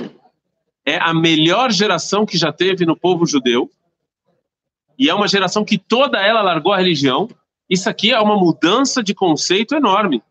é 0.84 0.96
a 0.96 1.12
melhor 1.12 1.70
geração 1.70 2.24
que 2.24 2.38
já 2.38 2.50
teve 2.50 2.86
no 2.86 2.96
povo 2.96 3.26
judeu, 3.26 3.70
e 4.98 5.08
é 5.08 5.14
uma 5.14 5.28
geração 5.28 5.64
que 5.64 5.78
toda 5.78 6.18
ela 6.18 6.42
largou 6.42 6.72
a 6.72 6.78
religião, 6.78 7.28
isso 7.68 7.88
aqui 7.88 8.12
é 8.12 8.20
uma 8.20 8.36
mudança 8.36 9.02
de 9.02 9.14
conceito 9.14 9.74
enorme. 9.74 10.22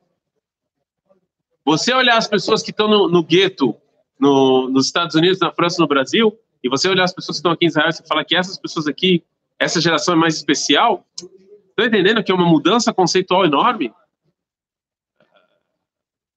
Você 1.64 1.94
olhar 1.94 2.18
as 2.18 2.28
pessoas 2.28 2.64
que 2.64 2.72
estão 2.72 2.88
no, 2.88 3.10
no 3.10 3.24
gueto, 3.24 3.76
no, 4.20 4.70
nos 4.70 4.88
Estados 4.88 5.16
Unidos, 5.16 5.40
na 5.40 5.52
França, 5.52 5.82
no 5.82 5.88
Brasil, 5.88 6.38
e 6.64 6.70
você 6.70 6.90
olhar 6.90 7.04
as 7.04 7.14
pessoas 7.14 7.38
que 7.38 7.40
estão 7.40 7.52
aqui 7.52 7.66
em 7.66 7.68
Israel 7.68 7.90
e 7.90 8.08
falar 8.08 8.26
que 8.26 8.36
essas 8.36 8.58
pessoas 8.58 8.88
aqui, 8.88 9.24
essa 9.60 9.80
geração 9.80 10.14
é 10.14 10.18
mais 10.18 10.36
especial, 10.36 11.06
estão 11.16 11.86
entendendo 11.86 12.24
que 12.24 12.32
é 12.32 12.36
uma 12.36 12.48
mudança 12.48 12.94
conceitual 12.94 13.46
enorme? 13.46 13.94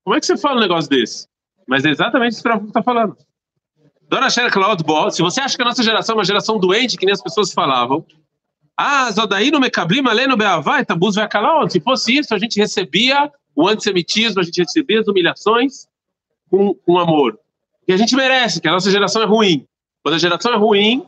Como 0.04 0.16
é 0.16 0.20
que 0.20 0.26
você 0.26 0.36
fala 0.36 0.56
um 0.56 0.60
negócio 0.60 0.90
desse? 0.90 1.28
Mas 1.66 1.84
é 1.84 1.90
exatamente 1.90 2.32
isso 2.32 2.42
que 2.42 2.48
o 2.48 2.66
está 2.66 2.82
falando. 2.82 3.16
Dona 4.02 4.28
Sher 4.28 4.50
Claude 4.50 4.82
se 5.14 5.22
você 5.22 5.40
acha 5.40 5.56
que 5.56 5.62
a 5.62 5.64
nossa 5.64 5.84
geração 5.84 6.14
é 6.14 6.18
uma 6.18 6.24
geração 6.24 6.58
doente, 6.58 6.96
que 6.96 7.06
nem 7.06 7.12
as 7.12 7.22
pessoas 7.22 7.52
falavam, 7.52 8.04
ah, 8.82 9.10
Zodaí 9.12 9.50
no 9.50 9.60
Mekablim, 9.60 10.00
no 10.00 10.36
Beavai, 10.38 10.86
Tabuz 10.86 11.16
calar. 11.28 11.70
Se 11.70 11.80
fosse 11.80 12.16
isso, 12.16 12.34
a 12.34 12.38
gente 12.38 12.58
recebia 12.58 13.30
o 13.54 13.68
antissemitismo, 13.68 14.40
a 14.40 14.42
gente 14.42 14.62
recebia 14.62 15.00
as 15.00 15.06
humilhações 15.06 15.86
com, 16.50 16.74
com 16.74 16.98
amor. 16.98 17.38
Que 17.86 17.92
a 17.92 17.96
gente 17.98 18.16
merece, 18.16 18.58
que 18.58 18.68
a 18.68 18.72
nossa 18.72 18.90
geração 18.90 19.22
é 19.22 19.26
ruim. 19.26 19.66
Quando 20.02 20.14
a 20.14 20.18
geração 20.18 20.54
é 20.54 20.56
ruim, 20.56 21.06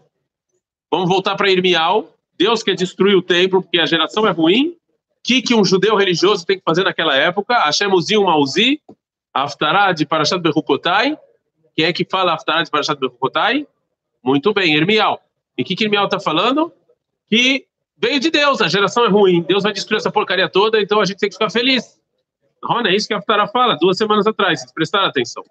vamos 0.91 1.09
voltar 1.09 1.35
para 1.35 1.51
Irmial. 1.51 2.15
Deus 2.37 2.63
quer 2.63 2.75
destruir 2.75 3.17
o 3.17 3.23
templo 3.23 3.63
porque 3.63 3.79
a 3.79 3.87
geração 3.87 4.27
é 4.27 4.31
ruim. 4.31 4.69
O 4.69 4.77
que, 5.25 5.41
que 5.41 5.55
um 5.55 5.65
judeu 5.65 5.97
religioso 5.97 6.45
tem 6.45 6.59
que 6.59 6.65
fazer 6.65 6.85
naquela 6.85 7.17
época? 7.17 7.55
Hashem 7.55 7.91
Uzim 7.91 8.23
Mauzi, 8.23 8.83
Aftará 9.33 9.93
de 9.93 10.05
Parashat 10.05 10.43
Bechukotai. 10.43 11.17
Quem 11.75 11.87
é 11.87 11.93
que 11.93 12.05
fala 12.05 12.35
Aftará 12.35 12.63
de 12.63 12.71
Parashat 12.71 13.01
Bechukotai? 13.01 13.67
Muito 14.23 14.53
bem, 14.53 14.75
Irmial. 14.75 15.23
E 15.57 15.63
o 15.63 15.65
que, 15.65 15.75
que 15.75 15.85
Irmial 15.85 16.05
está 16.05 16.21
falando? 16.21 16.71
que 17.33 17.67
veio 17.97 18.21
de 18.21 18.31
Deus, 18.31 18.61
a 18.61 18.69
geração 18.69 19.07
é 19.07 19.09
ruim, 19.09 19.41
Deus 19.41 19.63
vai 19.63 19.73
destruir 19.73 19.97
essa 19.97 20.13
porcaria 20.13 20.51
toda, 20.51 20.79
então 20.79 21.01
a 21.01 21.05
gente 21.07 21.17
tem 21.17 21.31
que 21.31 21.35
ficar 21.35 21.49
feliz. 21.49 21.99
Rona, 22.63 22.91
é 22.91 22.95
isso 22.95 23.09
que 23.09 23.15
a 23.15 23.23
Ftara 23.23 23.49
fala 23.49 23.75
duas 23.81 23.97
semanas 23.97 24.27
atrás, 24.27 24.61
vocês 24.61 24.71
prestaram 24.71 25.07
atenção. 25.07 25.43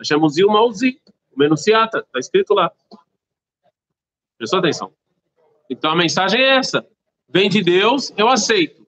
Achamos 0.00 0.36
o 0.36 0.48
Mauzi, 0.48 1.00
o 1.32 1.38
Menunciata, 1.38 1.98
está 1.98 2.18
escrito 2.18 2.54
lá. 2.54 2.72
Prestou 4.36 4.58
atenção. 4.58 4.92
Então 5.70 5.92
a 5.92 5.94
mensagem 5.94 6.40
é 6.40 6.56
essa: 6.56 6.84
vem 7.28 7.48
de 7.48 7.62
Deus, 7.62 8.12
eu 8.16 8.28
aceito. 8.28 8.84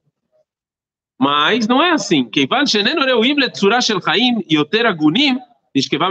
Mas 1.16 1.68
não 1.68 1.80
é 1.80 1.92
assim. 1.92 2.28
Keivan 2.28 2.66
shenenu 2.66 3.04
reuim 3.04 3.34
letzura 3.34 3.80
shel 3.80 4.02
chaim 4.02 4.44
yoter 4.50 4.86
agunim, 4.86 5.38
nishkevá 5.72 6.08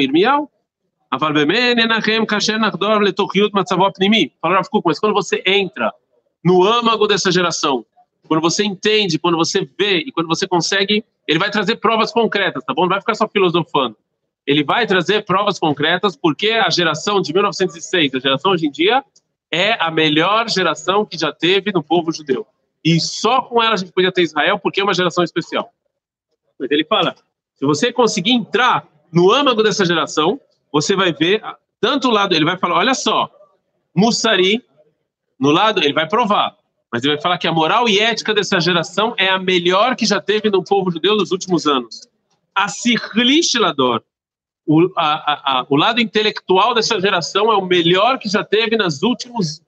irmial. 0.00 0.50
Fala 4.40 4.54
Rav 4.54 4.68
Kuk, 4.70 4.82
mas 4.86 4.98
quando 4.98 5.12
você 5.12 5.42
entra 5.44 5.92
no 6.42 6.64
âmago 6.64 7.06
dessa 7.06 7.30
geração, 7.30 7.84
quando 8.26 8.40
você 8.40 8.64
entende, 8.64 9.18
quando 9.18 9.36
você 9.36 9.68
vê 9.78 9.98
e 9.98 10.10
quando 10.10 10.26
você 10.26 10.48
consegue, 10.48 11.04
ele 11.28 11.38
vai 11.38 11.50
trazer 11.50 11.76
provas 11.76 12.10
concretas, 12.10 12.64
tá 12.64 12.72
bom? 12.72 12.82
Não 12.82 12.88
vai 12.88 13.00
ficar 13.00 13.14
só 13.14 13.28
filosofando. 13.28 13.94
Ele 14.46 14.64
vai 14.64 14.86
trazer 14.86 15.26
provas 15.26 15.58
concretas 15.58 16.16
porque 16.16 16.52
a 16.52 16.70
geração 16.70 17.20
de 17.20 17.30
1906, 17.34 18.14
a 18.14 18.18
geração 18.18 18.52
hoje 18.52 18.66
em 18.66 18.70
dia, 18.70 19.04
é 19.50 19.74
a 19.84 19.90
melhor 19.90 20.48
geração 20.48 21.04
que 21.04 21.18
já 21.18 21.30
teve 21.30 21.72
no 21.72 21.82
povo 21.82 22.10
judeu. 22.10 22.46
E 22.82 22.98
só 22.98 23.42
com 23.42 23.62
ela 23.62 23.74
a 23.74 23.76
gente 23.76 23.92
podia 23.92 24.10
ter 24.10 24.22
Israel 24.22 24.58
porque 24.58 24.80
é 24.80 24.84
uma 24.84 24.94
geração 24.94 25.22
especial. 25.22 25.70
Mas 26.58 26.70
ele 26.70 26.84
fala, 26.84 27.14
se 27.54 27.66
você 27.66 27.92
conseguir 27.92 28.32
entrar 28.32 28.88
no 29.12 29.30
âmago 29.30 29.62
dessa 29.62 29.84
geração, 29.84 30.40
você 30.72 30.96
vai 30.96 31.12
ver, 31.12 31.42
tanto 31.80 32.08
o 32.08 32.10
lado, 32.10 32.34
ele 32.34 32.44
vai 32.44 32.56
falar, 32.56 32.76
olha 32.76 32.94
só, 32.94 33.30
Mussari, 33.94 34.64
no 35.38 35.50
lado, 35.50 35.82
ele 35.82 35.92
vai 35.92 36.08
provar, 36.08 36.56
mas 36.90 37.04
ele 37.04 37.14
vai 37.14 37.22
falar 37.22 37.38
que 37.38 37.46
a 37.46 37.52
moral 37.52 37.88
e 37.88 37.98
ética 37.98 38.32
dessa 38.32 38.58
geração 38.58 39.14
é 39.18 39.28
a 39.28 39.38
melhor 39.38 39.94
que 39.94 40.06
já 40.06 40.20
teve 40.20 40.48
no 40.48 40.64
povo 40.64 40.90
judeu 40.90 41.16
nos 41.16 41.30
últimos 41.30 41.66
anos. 41.66 42.08
A 42.54 42.68
Sirlishlador, 42.68 44.02
o, 44.66 44.90
a, 44.96 45.60
a, 45.60 45.66
o 45.68 45.76
lado 45.76 46.00
intelectual 46.00 46.74
dessa 46.74 47.00
geração 47.00 47.52
é 47.52 47.56
o 47.56 47.66
melhor 47.66 48.18
que 48.18 48.28
já 48.28 48.44
teve 48.44 48.76
nas 48.76 49.02
últimos, 49.02 49.60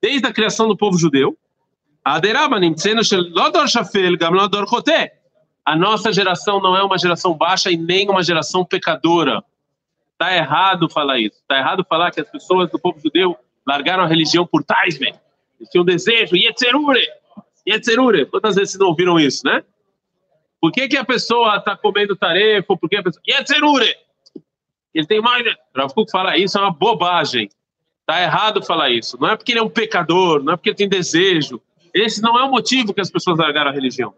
desde 0.00 0.26
a 0.26 0.32
criação 0.32 0.68
do 0.68 0.76
povo 0.76 0.96
judeu. 0.96 1.36
A 5.64 5.74
nossa 5.74 6.12
geração 6.12 6.60
não 6.60 6.76
é 6.76 6.82
uma 6.82 6.96
geração 6.96 7.34
baixa 7.34 7.70
e 7.70 7.76
nem 7.76 8.08
uma 8.08 8.22
geração 8.22 8.64
pecadora. 8.64 9.42
Está 10.18 10.34
errado 10.34 10.88
falar 10.88 11.18
isso. 11.18 11.36
Está 11.36 11.58
errado 11.58 11.84
falar 11.86 12.10
que 12.10 12.20
as 12.20 12.30
pessoas 12.30 12.70
do 12.70 12.78
povo 12.78 12.98
judeu 12.98 13.36
largaram 13.66 14.02
a 14.02 14.06
religião 14.06 14.46
por 14.46 14.64
Taismen. 14.64 15.14
Eles 15.60 15.70
tinham 15.70 15.84
desejo. 15.84 16.34
Yetzerure! 16.34 17.06
Yetzerure! 17.68 18.24
Quantas 18.24 18.54
vezes 18.54 18.72
vocês 18.72 18.80
não 18.80 18.88
ouviram 18.88 19.20
isso, 19.20 19.42
né? 19.44 19.62
Por 20.58 20.72
que, 20.72 20.88
que 20.88 20.96
a 20.96 21.04
pessoa 21.04 21.58
está 21.58 21.76
comendo 21.76 22.16
tarefa? 22.16 22.76
Por 22.76 22.88
que 22.88 22.96
a 22.96 23.02
pessoa... 23.02 23.22
Yetzerure! 23.28 23.94
Ele 24.94 25.06
tem 25.06 25.20
mais... 25.20 25.44
Rav 25.76 25.92
Kuk 25.92 26.10
fala 26.10 26.38
isso, 26.38 26.56
é 26.56 26.62
uma 26.62 26.72
bobagem. 26.72 27.50
Está 28.00 28.22
errado 28.22 28.64
falar 28.64 28.88
isso. 28.88 29.18
Não 29.20 29.28
é 29.28 29.36
porque 29.36 29.52
ele 29.52 29.58
é 29.58 29.62
um 29.62 29.68
pecador, 29.68 30.42
não 30.42 30.54
é 30.54 30.56
porque 30.56 30.70
ele 30.70 30.76
tem 30.76 30.88
desejo. 30.88 31.60
Esse 31.92 32.22
não 32.22 32.38
é 32.38 32.44
o 32.44 32.50
motivo 32.50 32.94
que 32.94 33.00
as 33.02 33.10
pessoas 33.10 33.38
largaram 33.38 33.70
a 33.70 33.74
religião. 33.74 34.14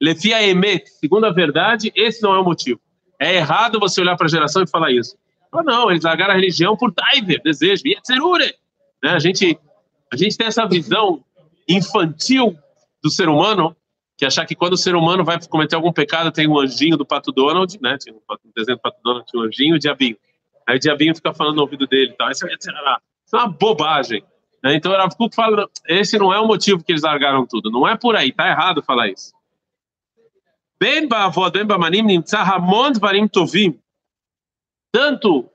Lefia 0.00 0.42
Emet, 0.42 0.88
segundo 0.88 1.26
a 1.26 1.30
verdade, 1.30 1.92
esse 1.94 2.22
não 2.22 2.34
é 2.34 2.40
o 2.40 2.44
motivo. 2.44 2.80
É 3.20 3.34
errado 3.36 3.78
você 3.78 4.00
olhar 4.00 4.16
para 4.16 4.26
a 4.26 4.30
geração 4.30 4.62
e 4.62 4.66
falar 4.66 4.90
isso. 4.90 5.16
Ou 5.52 5.62
não, 5.62 5.90
eles 5.90 6.04
largaram 6.04 6.32
a 6.32 6.36
religião 6.36 6.76
por 6.76 6.92
taiver, 6.92 7.40
desejo, 7.42 7.82
yetzerure. 7.86 8.54
Né? 9.02 9.10
A, 9.10 9.18
gente, 9.18 9.58
a 10.12 10.16
gente 10.16 10.36
tem 10.36 10.46
essa 10.46 10.66
visão 10.66 11.24
infantil 11.68 12.56
do 13.02 13.10
ser 13.10 13.28
humano, 13.28 13.76
que 14.16 14.24
achar 14.24 14.44
que 14.46 14.54
quando 14.54 14.72
o 14.72 14.76
ser 14.76 14.94
humano 14.96 15.24
vai 15.24 15.38
cometer 15.46 15.76
algum 15.76 15.92
pecado, 15.92 16.32
tem 16.32 16.48
um 16.48 16.58
anjinho 16.58 16.96
do 16.96 17.06
Pato 17.06 17.30
Donald, 17.30 17.78
né? 17.80 17.96
Tinha 17.98 18.14
um 18.14 18.20
desenho 18.54 18.76
do 18.76 18.80
Pato 18.80 18.98
Donald, 19.02 19.24
tinha 19.26 19.40
um 19.40 19.46
anjinho 19.46 19.74
e 19.74 19.76
o 19.76 19.78
diabinho. 19.78 20.16
Aí 20.66 20.76
o 20.76 20.80
diabinho 20.80 21.14
fica 21.14 21.32
falando 21.32 21.56
no 21.56 21.62
ouvido 21.62 21.86
dele 21.86 22.10
e 22.12 22.16
tal. 22.16 22.28
É, 22.28 22.32
isso 22.32 22.44
é 22.44 23.36
uma 23.36 23.48
bobagem. 23.48 24.24
Né? 24.62 24.74
Então 24.74 24.92
o 24.92 24.96
Rav 24.96 25.12
fala, 25.32 25.68
esse 25.86 26.18
não 26.18 26.32
é 26.32 26.40
o 26.40 26.46
motivo 26.46 26.82
que 26.82 26.92
eles 26.92 27.02
largaram 27.02 27.46
tudo. 27.46 27.70
Não 27.70 27.86
é 27.86 27.96
por 27.96 28.16
aí, 28.16 28.32
tá 28.32 28.48
errado 28.48 28.82
falar 28.82 29.08
isso. 29.08 29.32
Ben 30.80 31.08
ba'avod, 31.08 31.52
ben 31.52 31.64
ba'manim, 31.64 32.02
nimtza 32.02 32.40
hamon 32.40 32.92
dvarim 32.92 33.26
tovim 33.28 33.78
tanto 34.92 35.48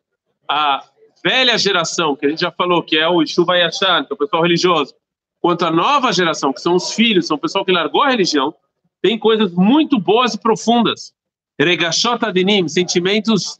a 0.47 0.83
velha 1.23 1.57
geração, 1.57 2.15
que 2.15 2.25
a 2.25 2.29
gente 2.29 2.41
já 2.41 2.51
falou, 2.51 2.83
que 2.83 2.97
é 2.97 3.07
o 3.07 3.25
Chuva 3.25 3.57
Yashan, 3.57 4.03
que 4.03 4.13
é 4.13 4.15
o 4.15 4.17
pessoal 4.17 4.43
religioso, 4.43 4.93
quanto 5.39 5.65
a 5.65 5.71
nova 5.71 6.11
geração, 6.11 6.53
que 6.53 6.61
são 6.61 6.75
os 6.75 6.93
filhos, 6.93 7.27
são 7.27 7.37
o 7.37 7.39
pessoal 7.39 7.65
que 7.65 7.71
largou 7.71 8.01
a 8.01 8.09
religião, 8.09 8.53
tem 9.01 9.17
coisas 9.17 9.51
muito 9.53 9.99
boas 9.99 10.33
e 10.33 10.39
profundas. 10.39 11.13
Regashot 11.59 12.25
adinim, 12.25 12.67
sentimentos 12.67 13.59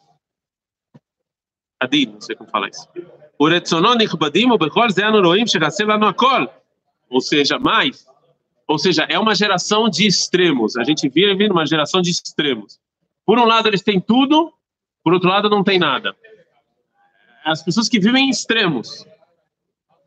adim, 1.79 2.05
não 2.05 2.21
sei 2.21 2.35
como 2.35 2.49
falar 2.49 2.69
isso. 2.69 2.87
Ou 7.09 7.21
seja, 7.21 7.59
mais. 7.59 8.05
Ou 8.67 8.79
seja, 8.79 9.05
é 9.09 9.19
uma 9.19 9.35
geração 9.35 9.89
de 9.89 10.07
extremos. 10.07 10.77
A 10.77 10.83
gente 10.83 11.09
vive 11.09 11.49
numa 11.49 11.65
geração 11.65 12.01
de 12.01 12.09
extremos. 12.09 12.79
Por 13.25 13.37
um 13.37 13.45
lado, 13.45 13.67
eles 13.67 13.81
têm 13.81 13.99
tudo, 13.99 14.53
por 15.03 15.13
outro 15.13 15.29
lado, 15.29 15.49
não 15.49 15.63
tem 15.63 15.77
nada. 15.77 16.15
As 17.43 17.61
pessoas 17.61 17.89
que 17.89 17.99
vivem 17.99 18.27
em 18.27 18.29
extremos. 18.29 19.05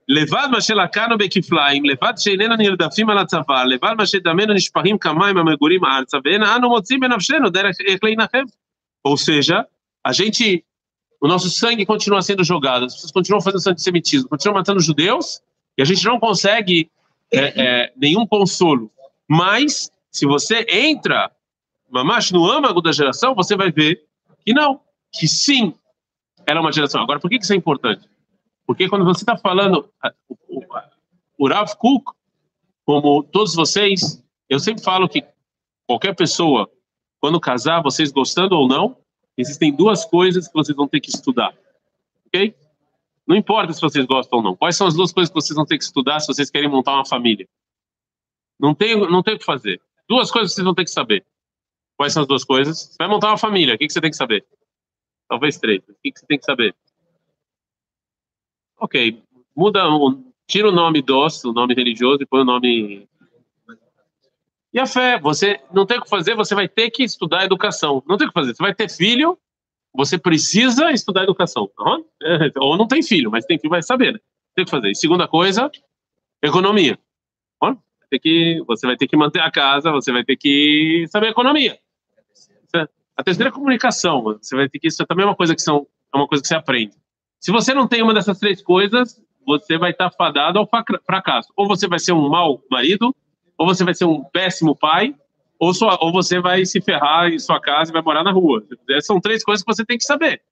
Levado 0.09 0.43
Levad 0.43 0.50
Mashelakano 0.53 1.19
Bekiflaim, 1.19 1.83
levado 1.83 2.23
Sheinena 2.23 2.57
Nirdafim 2.57 3.11
Alatzavá, 3.11 3.65
Levad 3.65 3.97
Mashedameno 3.97 4.55
Nishpahim 4.55 4.97
Kamaim 4.97 5.37
Amegurim 5.37 5.85
Arza, 5.85 6.21
Vena 6.21 6.55
Anomotzim 6.55 7.00
benavsheno 7.00 7.50
Derech 7.50 7.76
Echleinachem. 7.81 8.47
Ou 9.03 9.17
seja, 9.17 9.67
a 10.05 10.12
gente, 10.12 10.65
o 11.21 11.26
nosso 11.26 11.50
sangue 11.50 11.85
continua 11.85 12.23
sendo 12.23 12.45
jogado, 12.45 12.85
as 12.85 12.95
pessoas 12.95 13.12
continuam 13.12 13.41
fazendo 13.41 13.73
antissemitismo, 13.73 14.29
continuam 14.29 14.59
matando 14.59 14.81
judeus, 14.81 15.43
e 15.76 15.83
a 15.83 15.85
gente 15.85 16.05
não 16.05 16.21
consegue 16.21 16.88
é, 17.33 17.41
é, 17.57 17.93
nenhum 17.97 18.25
consolo. 18.26 18.91
Mas, 19.29 19.91
se 20.11 20.25
você 20.25 20.65
entra 20.69 21.31
mamacho 21.91 22.33
no 22.33 22.49
âmago 22.49 22.81
da 22.81 22.93
geração, 22.93 23.35
você 23.35 23.57
vai 23.57 23.73
ver 23.73 24.05
que 24.45 24.55
não 24.55 24.81
que 25.13 25.27
sim, 25.27 25.75
era 26.47 26.61
uma 26.61 26.73
geração. 26.73 27.03
Agora, 27.03 27.21
por 27.21 27.29
que 27.29 27.37
isso 27.37 27.53
é 27.53 27.57
importante? 27.57 28.09
Porque 28.67 28.89
quando 28.89 29.05
você 29.05 29.23
está 29.23 29.37
falando, 29.37 29.89
o, 30.29 30.63
o 31.39 31.49
Rav 31.49 31.75
Kuk, 31.77 32.13
como 32.85 33.23
todos 33.23 33.55
vocês, 33.55 34.23
eu 34.49 34.59
sempre 34.61 34.83
falo 34.83 35.09
que 35.09 35.25
qualquer 35.87 36.15
pessoa, 36.15 36.71
quando 37.21 37.41
casar, 37.41 37.83
vocês 37.83 38.13
gostando 38.13 38.57
ou 38.57 38.69
não, 38.69 38.97
existem 39.37 39.75
duas 39.75 40.05
coisas 40.05 40.49
que 40.49 40.55
vocês 40.55 40.77
vão 40.77 40.89
ter 40.89 41.01
que 41.01 41.11
estudar. 41.11 41.55
Ok? 42.27 42.55
Não 43.27 43.37
importa 43.37 43.73
se 43.73 43.81
vocês 43.81 44.07
gostam 44.07 44.39
ou 44.39 44.45
não. 44.45 44.57
Quais 44.57 44.77
são 44.77 44.87
as 44.87 44.95
duas 44.95 45.13
coisas 45.13 45.31
que 45.31 45.35
vocês 45.35 45.57
vão 45.57 45.67
ter 45.67 45.79
que 45.79 45.85
estudar 45.85 46.21
se 46.21 46.29
vocês 46.29 46.51
querem 46.51 46.69
montar 46.69 46.95
uma 46.95 47.05
família? 47.05 47.49
Não 48.59 48.75
tem, 48.75 48.97
não 48.97 49.23
tem 49.23 49.35
o 49.35 49.39
que 49.39 49.45
fazer. 49.45 49.81
Duas 50.09 50.31
coisas 50.31 50.55
vocês 50.55 50.65
vão 50.65 50.75
ter 50.75 50.85
que 50.85 50.91
saber. 50.91 51.25
Quais 51.97 52.13
são 52.13 52.23
as 52.23 52.29
duas 52.29 52.45
coisas? 52.45 52.79
Você 52.79 52.97
vai 52.99 53.09
montar 53.09 53.29
uma 53.29 53.39
família. 53.39 53.75
O 53.75 53.79
que, 53.79 53.87
que 53.87 53.93
você 53.93 54.01
tem 54.01 54.11
que 54.11 54.17
saber? 54.17 54.47
Talvez 55.28 55.59
três. 55.59 55.83
O 55.88 55.95
que, 56.02 56.12
que 56.12 56.21
você 56.21 56.26
tem 56.26 56.38
que 56.38 56.45
saber? 56.45 56.75
Ok, 58.78 59.23
muda, 59.54 59.83
tira 60.47 60.68
o 60.68 60.73
nome 60.73 61.02
doce, 61.02 61.47
o 61.47 61.52
nome 61.52 61.75
religioso 61.75 62.23
e 62.23 62.26
põe 62.26 62.42
o 62.42 62.45
nome. 62.45 63.09
E 64.73 64.78
a 64.78 64.87
fé, 64.87 65.18
você 65.18 65.61
não 65.73 65.87
tem 65.87 65.99
o 65.99 66.02
que 66.02 66.11
fazer, 66.11 66.35
você 66.35 66.54
vai 66.54 66.68
ter 66.68 66.90
que 66.90 67.02
estudar 67.02 67.45
educação. 67.45 68.02
Não 68.06 68.16
tem 68.16 68.26
o 68.26 68.30
que 68.30 68.38
fazer, 68.38 68.54
você 68.54 68.62
vai 68.62 68.75
ter 68.75 68.90
filho, 68.90 69.38
você 69.95 70.18
precisa 70.18 70.90
estudar 70.92 71.23
educação. 71.23 71.71
Ou 72.56 72.76
não 72.76 72.87
tem 72.87 73.02
filho, 73.02 73.30
mas 73.30 73.47
tem 73.47 73.59
filho, 73.59 73.71
vai 73.71 73.83
saber, 73.83 74.12
né? 74.12 74.21
Tem 74.54 74.64
que 74.64 74.71
fazer. 74.71 74.90
E 74.90 74.95
segunda 74.95 75.26
coisa, 75.26 75.71
economia. 76.42 76.99
Vai 78.09 78.11
ter 78.11 78.18
que, 78.21 78.62
você 78.66 78.87
vai 78.87 78.97
ter 78.97 79.09
que 79.09 79.16
manter 79.16 79.40
a 79.40 79.50
casa, 79.50 79.90
você 79.90 80.12
vai 80.12 80.25
ter 80.25 80.37
que 80.37 81.06
saber 81.09 81.28
economia. 81.28 81.78
A 83.17 83.25
terceira 83.25 83.49
é 83.49 83.53
comunicação. 83.53 84.23
Você 84.23 84.55
vai 84.55 84.69
ter 84.69 84.79
que 84.79 84.89
isso 84.89 85.03
é 85.03 85.07
também 85.07 85.25
uma 85.25 85.35
coisa 85.35 85.55
que 85.55 85.63
são 85.63 85.87
é 86.13 86.17
uma 86.17 86.29
coisa 86.29 86.43
que 86.43 86.49
você 86.49 86.55
aprende. 86.55 86.95
Se 87.41 87.51
você 87.51 87.75
não 87.75 87.87
tem 87.87 88.03
uma 88.03 88.15
dessas 88.15 88.39
três 88.39 88.63
coisas, 88.63 89.21
você 89.47 89.79
vai 89.79 89.93
estar 89.93 90.11
fadado 90.11 90.59
ao 90.59 90.69
fracasso. 91.05 91.53
Ou 91.57 91.67
você 91.67 91.87
vai 91.87 91.99
ser 91.99 92.13
um 92.13 92.29
mau 92.29 92.63
marido, 92.71 93.15
ou 93.57 93.67
você 93.67 93.85
vai 93.85 93.95
ser 93.95 94.05
um 94.05 94.23
péssimo 94.25 94.77
pai, 94.77 95.15
ou, 95.59 95.73
sua, 95.73 95.97
ou 96.01 96.13
você 96.13 96.41
vai 96.41 96.65
se 96.67 96.81
ferrar 96.81 97.29
em 97.29 97.39
sua 97.39 97.61
casa 97.61 97.91
e 97.91 97.93
vai 97.93 98.03
morar 98.03 98.23
na 98.23 98.33
rua. 98.33 98.63
Essas 98.91 99.07
são 99.07 99.21
três 99.21 99.43
coisas 99.43 99.65
que 99.65 99.73
você 99.73 99.85
tem 99.85 99.97
que 99.97 100.05
saber. 100.05 100.43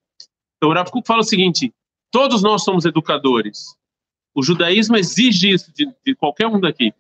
Então, 0.57 0.71
o 0.71 0.73
Rav 0.73 0.89
fala 1.07 1.21
o 1.21 1.25
seguinte: 1.25 1.75
todos 2.11 2.43
nós 2.43 2.65
somos 2.65 2.85
educadores. 2.85 3.77
O 4.35 4.43
judaísmo 4.43 4.97
exige 4.97 5.51
isso 5.51 5.73
de, 5.75 5.87
de 6.05 6.15
qualquer 6.15 6.47
um 6.47 6.59
daqui. 6.59 6.93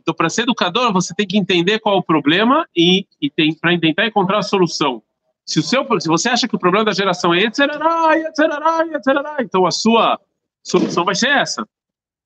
Então, 0.00 0.12
para 0.14 0.28
ser 0.28 0.42
educador, 0.42 0.92
você 0.92 1.14
tem 1.14 1.26
que 1.26 1.38
entender 1.38 1.78
qual 1.78 1.96
é 1.96 1.98
o 1.98 2.02
problema 2.02 2.66
e, 2.76 3.06
e 3.20 3.30
para 3.60 3.78
tentar 3.78 4.06
encontrar 4.06 4.38
a 4.38 4.42
solução. 4.42 5.02
Se, 5.44 5.58
o 5.58 5.62
seu, 5.62 5.86
se 6.00 6.08
você 6.08 6.28
acha 6.28 6.46
que 6.46 6.54
o 6.54 6.58
problema 6.58 6.84
da 6.84 6.92
geração 6.92 7.34
é 7.34 7.42
etc, 7.42 7.60
etc, 7.60 8.94
etc, 8.94 9.40
então 9.40 9.66
a 9.66 9.70
sua 9.70 10.20
solução 10.62 11.04
vai 11.04 11.14
ser 11.14 11.30
essa. 11.30 11.66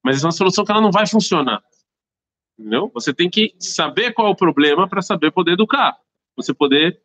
Mas 0.05 0.23
é 0.23 0.27
uma 0.27 0.33
solução 0.33 0.65
que 0.65 0.71
ela 0.71 0.81
não 0.81 0.93
vai 0.93 1.07
funcionar. 1.07 1.63
Entendeu? 2.59 2.91
Você 2.95 3.13
tem 3.13 3.29
que 3.29 3.55
saber 3.59 4.13
qual 4.13 4.29
é 4.29 4.31
o 4.31 4.37
problema 4.37 4.89
para 4.89 5.03
saber 5.03 5.31
poder 5.31 5.53
educar. 5.53 5.97
Você 6.37 6.55
poder 6.55 7.01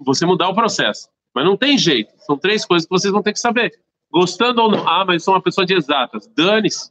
você 0.00 0.24
mudar 0.24 0.48
o 0.48 0.54
processo. 0.54 1.08
Mas 1.34 1.44
não 1.44 1.56
tem 1.56 1.78
jeito. 1.78 2.12
São 2.18 2.36
três 2.36 2.64
coisas 2.64 2.86
que 2.86 2.90
vocês 2.90 3.12
vão 3.12 3.22
ter 3.22 3.32
que 3.32 3.40
saber. 3.40 3.72
Gostando 4.10 4.60
ou 4.62 4.70
não. 4.70 4.86
Ah, 4.86 5.04
mas 5.04 5.24
sou 5.24 5.34
uma 5.34 5.42
pessoa 5.42 5.66
de 5.66 5.74
exatas. 5.74 6.26
Dane-se. 6.28 6.90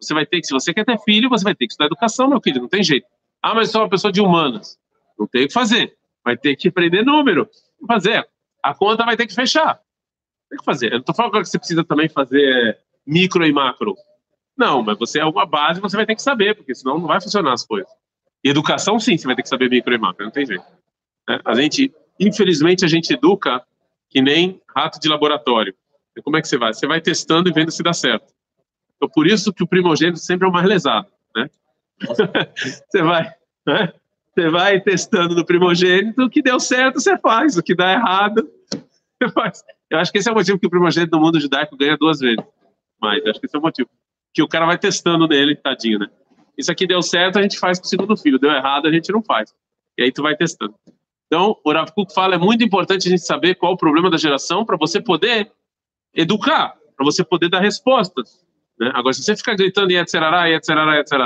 Você 0.00 0.14
vai 0.14 0.26
ter 0.26 0.40
que, 0.40 0.46
se 0.46 0.52
você 0.52 0.72
quer 0.74 0.84
ter 0.84 0.98
filho, 1.00 1.28
você 1.28 1.44
vai 1.44 1.54
ter 1.54 1.66
que 1.66 1.72
estudar 1.72 1.86
educação, 1.86 2.28
meu 2.28 2.40
filho. 2.40 2.60
Não 2.60 2.68
tem 2.68 2.82
jeito. 2.82 3.06
Ah, 3.42 3.54
mas 3.54 3.70
sou 3.70 3.82
uma 3.82 3.88
pessoa 3.88 4.12
de 4.12 4.20
humanas. 4.20 4.78
Não 5.18 5.26
tem 5.26 5.44
o 5.44 5.46
que 5.48 5.52
fazer. 5.52 5.96
Vai 6.28 6.36
ter 6.36 6.54
que 6.56 6.68
aprender 6.68 7.02
número 7.02 7.48
fazer. 7.86 8.28
A 8.62 8.74
conta 8.74 9.02
vai 9.02 9.16
ter 9.16 9.26
que 9.26 9.34
fechar. 9.34 9.80
Tem 10.50 10.58
que 10.58 10.64
fazer. 10.64 10.88
Eu 10.88 10.90
não 10.90 10.98
estou 10.98 11.14
falando 11.14 11.32
que 11.32 11.46
você 11.46 11.58
precisa 11.58 11.82
também 11.82 12.06
fazer 12.06 12.78
micro 13.06 13.46
e 13.46 13.50
macro. 13.50 13.96
Não, 14.54 14.82
mas 14.82 14.98
você 14.98 15.20
é 15.20 15.24
uma 15.24 15.46
base, 15.46 15.80
você 15.80 15.96
vai 15.96 16.04
ter 16.04 16.14
que 16.14 16.20
saber, 16.20 16.54
porque 16.54 16.74
senão 16.74 16.98
não 16.98 17.06
vai 17.06 17.18
funcionar 17.18 17.54
as 17.54 17.64
coisas. 17.64 17.90
Educação, 18.44 19.00
sim, 19.00 19.16
você 19.16 19.26
vai 19.26 19.34
ter 19.36 19.42
que 19.42 19.48
saber 19.48 19.70
micro 19.70 19.94
e 19.94 19.96
macro, 19.96 20.26
não 20.26 20.30
tem 20.30 20.44
jeito. 20.44 20.64
É, 21.30 21.40
a 21.46 21.54
gente, 21.54 21.94
infelizmente, 22.20 22.84
a 22.84 22.88
gente 22.88 23.10
educa 23.10 23.62
que 24.10 24.20
nem 24.20 24.60
rato 24.76 25.00
de 25.00 25.08
laboratório. 25.08 25.74
Como 26.22 26.36
é 26.36 26.42
que 26.42 26.48
você 26.48 26.58
vai? 26.58 26.74
Você 26.74 26.86
vai 26.86 27.00
testando 27.00 27.48
e 27.48 27.52
vendo 27.54 27.70
se 27.70 27.82
dá 27.82 27.94
certo. 27.94 28.34
Então, 28.96 29.08
por 29.08 29.26
isso 29.26 29.50
que 29.50 29.62
o 29.62 29.66
primogênito 29.66 30.18
sempre 30.18 30.46
é 30.46 30.50
o 30.50 30.52
mais 30.52 30.66
lesado, 30.66 31.10
né? 31.34 31.48
você 32.54 33.02
vai, 33.02 33.32
né? 33.66 33.94
Você 34.38 34.48
vai 34.50 34.80
testando 34.80 35.34
no 35.34 35.44
primogênito, 35.44 36.22
o 36.22 36.30
que 36.30 36.40
deu 36.40 36.60
certo 36.60 37.00
você 37.00 37.18
faz, 37.18 37.56
o 37.56 37.62
que 37.62 37.74
dá 37.74 37.92
errado 37.92 38.48
você 38.70 39.32
faz. 39.32 39.64
Eu 39.90 39.98
acho 39.98 40.12
que 40.12 40.18
esse 40.18 40.28
é 40.28 40.32
o 40.32 40.34
motivo 40.36 40.60
que 40.60 40.66
o 40.68 40.70
primogênito 40.70 41.16
no 41.16 41.20
mundo 41.20 41.40
judaico 41.40 41.76
ganha 41.76 41.96
duas 41.96 42.20
vezes. 42.20 42.44
Mas 43.02 43.26
acho 43.26 43.40
que 43.40 43.46
esse 43.46 43.56
é 43.56 43.58
o 43.58 43.62
motivo. 43.62 43.90
Que 44.32 44.40
o 44.40 44.46
cara 44.46 44.64
vai 44.64 44.78
testando 44.78 45.26
nele, 45.26 45.56
tadinho, 45.56 45.98
né? 45.98 46.06
Isso 46.56 46.70
aqui 46.70 46.86
deu 46.86 47.02
certo, 47.02 47.36
a 47.36 47.42
gente 47.42 47.58
faz 47.58 47.80
com 47.80 47.86
o 47.86 47.88
segundo 47.88 48.16
filho. 48.16 48.38
Deu 48.38 48.52
errado, 48.52 48.86
a 48.86 48.92
gente 48.92 49.10
não 49.10 49.24
faz. 49.24 49.52
E 49.98 50.04
aí 50.04 50.12
tu 50.12 50.22
vai 50.22 50.36
testando. 50.36 50.72
Então, 51.26 51.56
o 51.64 51.72
Rav 51.72 51.90
Kuk 51.90 52.14
fala, 52.14 52.36
é 52.36 52.38
muito 52.38 52.62
importante 52.62 53.08
a 53.08 53.10
gente 53.10 53.24
saber 53.24 53.56
qual 53.56 53.72
o 53.72 53.76
problema 53.76 54.08
da 54.08 54.16
geração 54.16 54.64
para 54.64 54.76
você 54.76 55.00
poder 55.00 55.50
educar, 56.14 56.76
para 56.96 57.04
você 57.04 57.24
poder 57.24 57.48
dar 57.48 57.58
respostas. 57.58 58.46
Né? 58.78 58.92
Agora, 58.94 59.12
se 59.14 59.24
você 59.24 59.36
ficar 59.36 59.56
gritando 59.56 59.90
etc, 59.90 60.14
etc, 60.46 60.68
etc, 61.00 61.18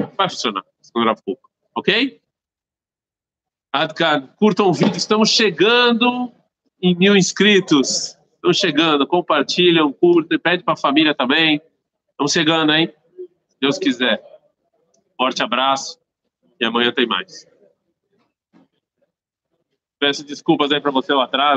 não 0.00 0.10
vai 0.16 0.28
funcionar, 0.28 0.64
segundo 0.82 1.04
o 1.04 1.06
Rav 1.06 1.20
Kuk 1.24 1.46
ok? 1.76 2.20
Adkan, 3.70 4.28
curtam 4.36 4.68
o 4.68 4.72
vídeo, 4.72 4.96
estamos 4.96 5.28
chegando 5.28 6.32
em 6.80 6.96
mil 6.96 7.14
inscritos. 7.14 8.16
Estamos 8.34 8.56
chegando, 8.56 9.06
compartilham, 9.06 9.92
curtem, 9.92 10.38
pede 10.38 10.64
para 10.64 10.74
a 10.74 10.78
família 10.78 11.14
também. 11.14 11.60
Estamos 12.10 12.32
chegando, 12.32 12.72
hein? 12.72 12.92
Se 13.48 13.56
Deus 13.60 13.78
quiser. 13.78 14.22
Forte 15.16 15.42
abraço 15.42 15.98
e 16.58 16.64
amanhã 16.64 16.92
tem 16.92 17.06
mais. 17.06 17.46
Peço 19.98 20.24
desculpas 20.24 20.72
aí 20.72 20.80
para 20.80 20.90
você 20.90 21.12
lá 21.12 21.24
atrás. 21.24 21.54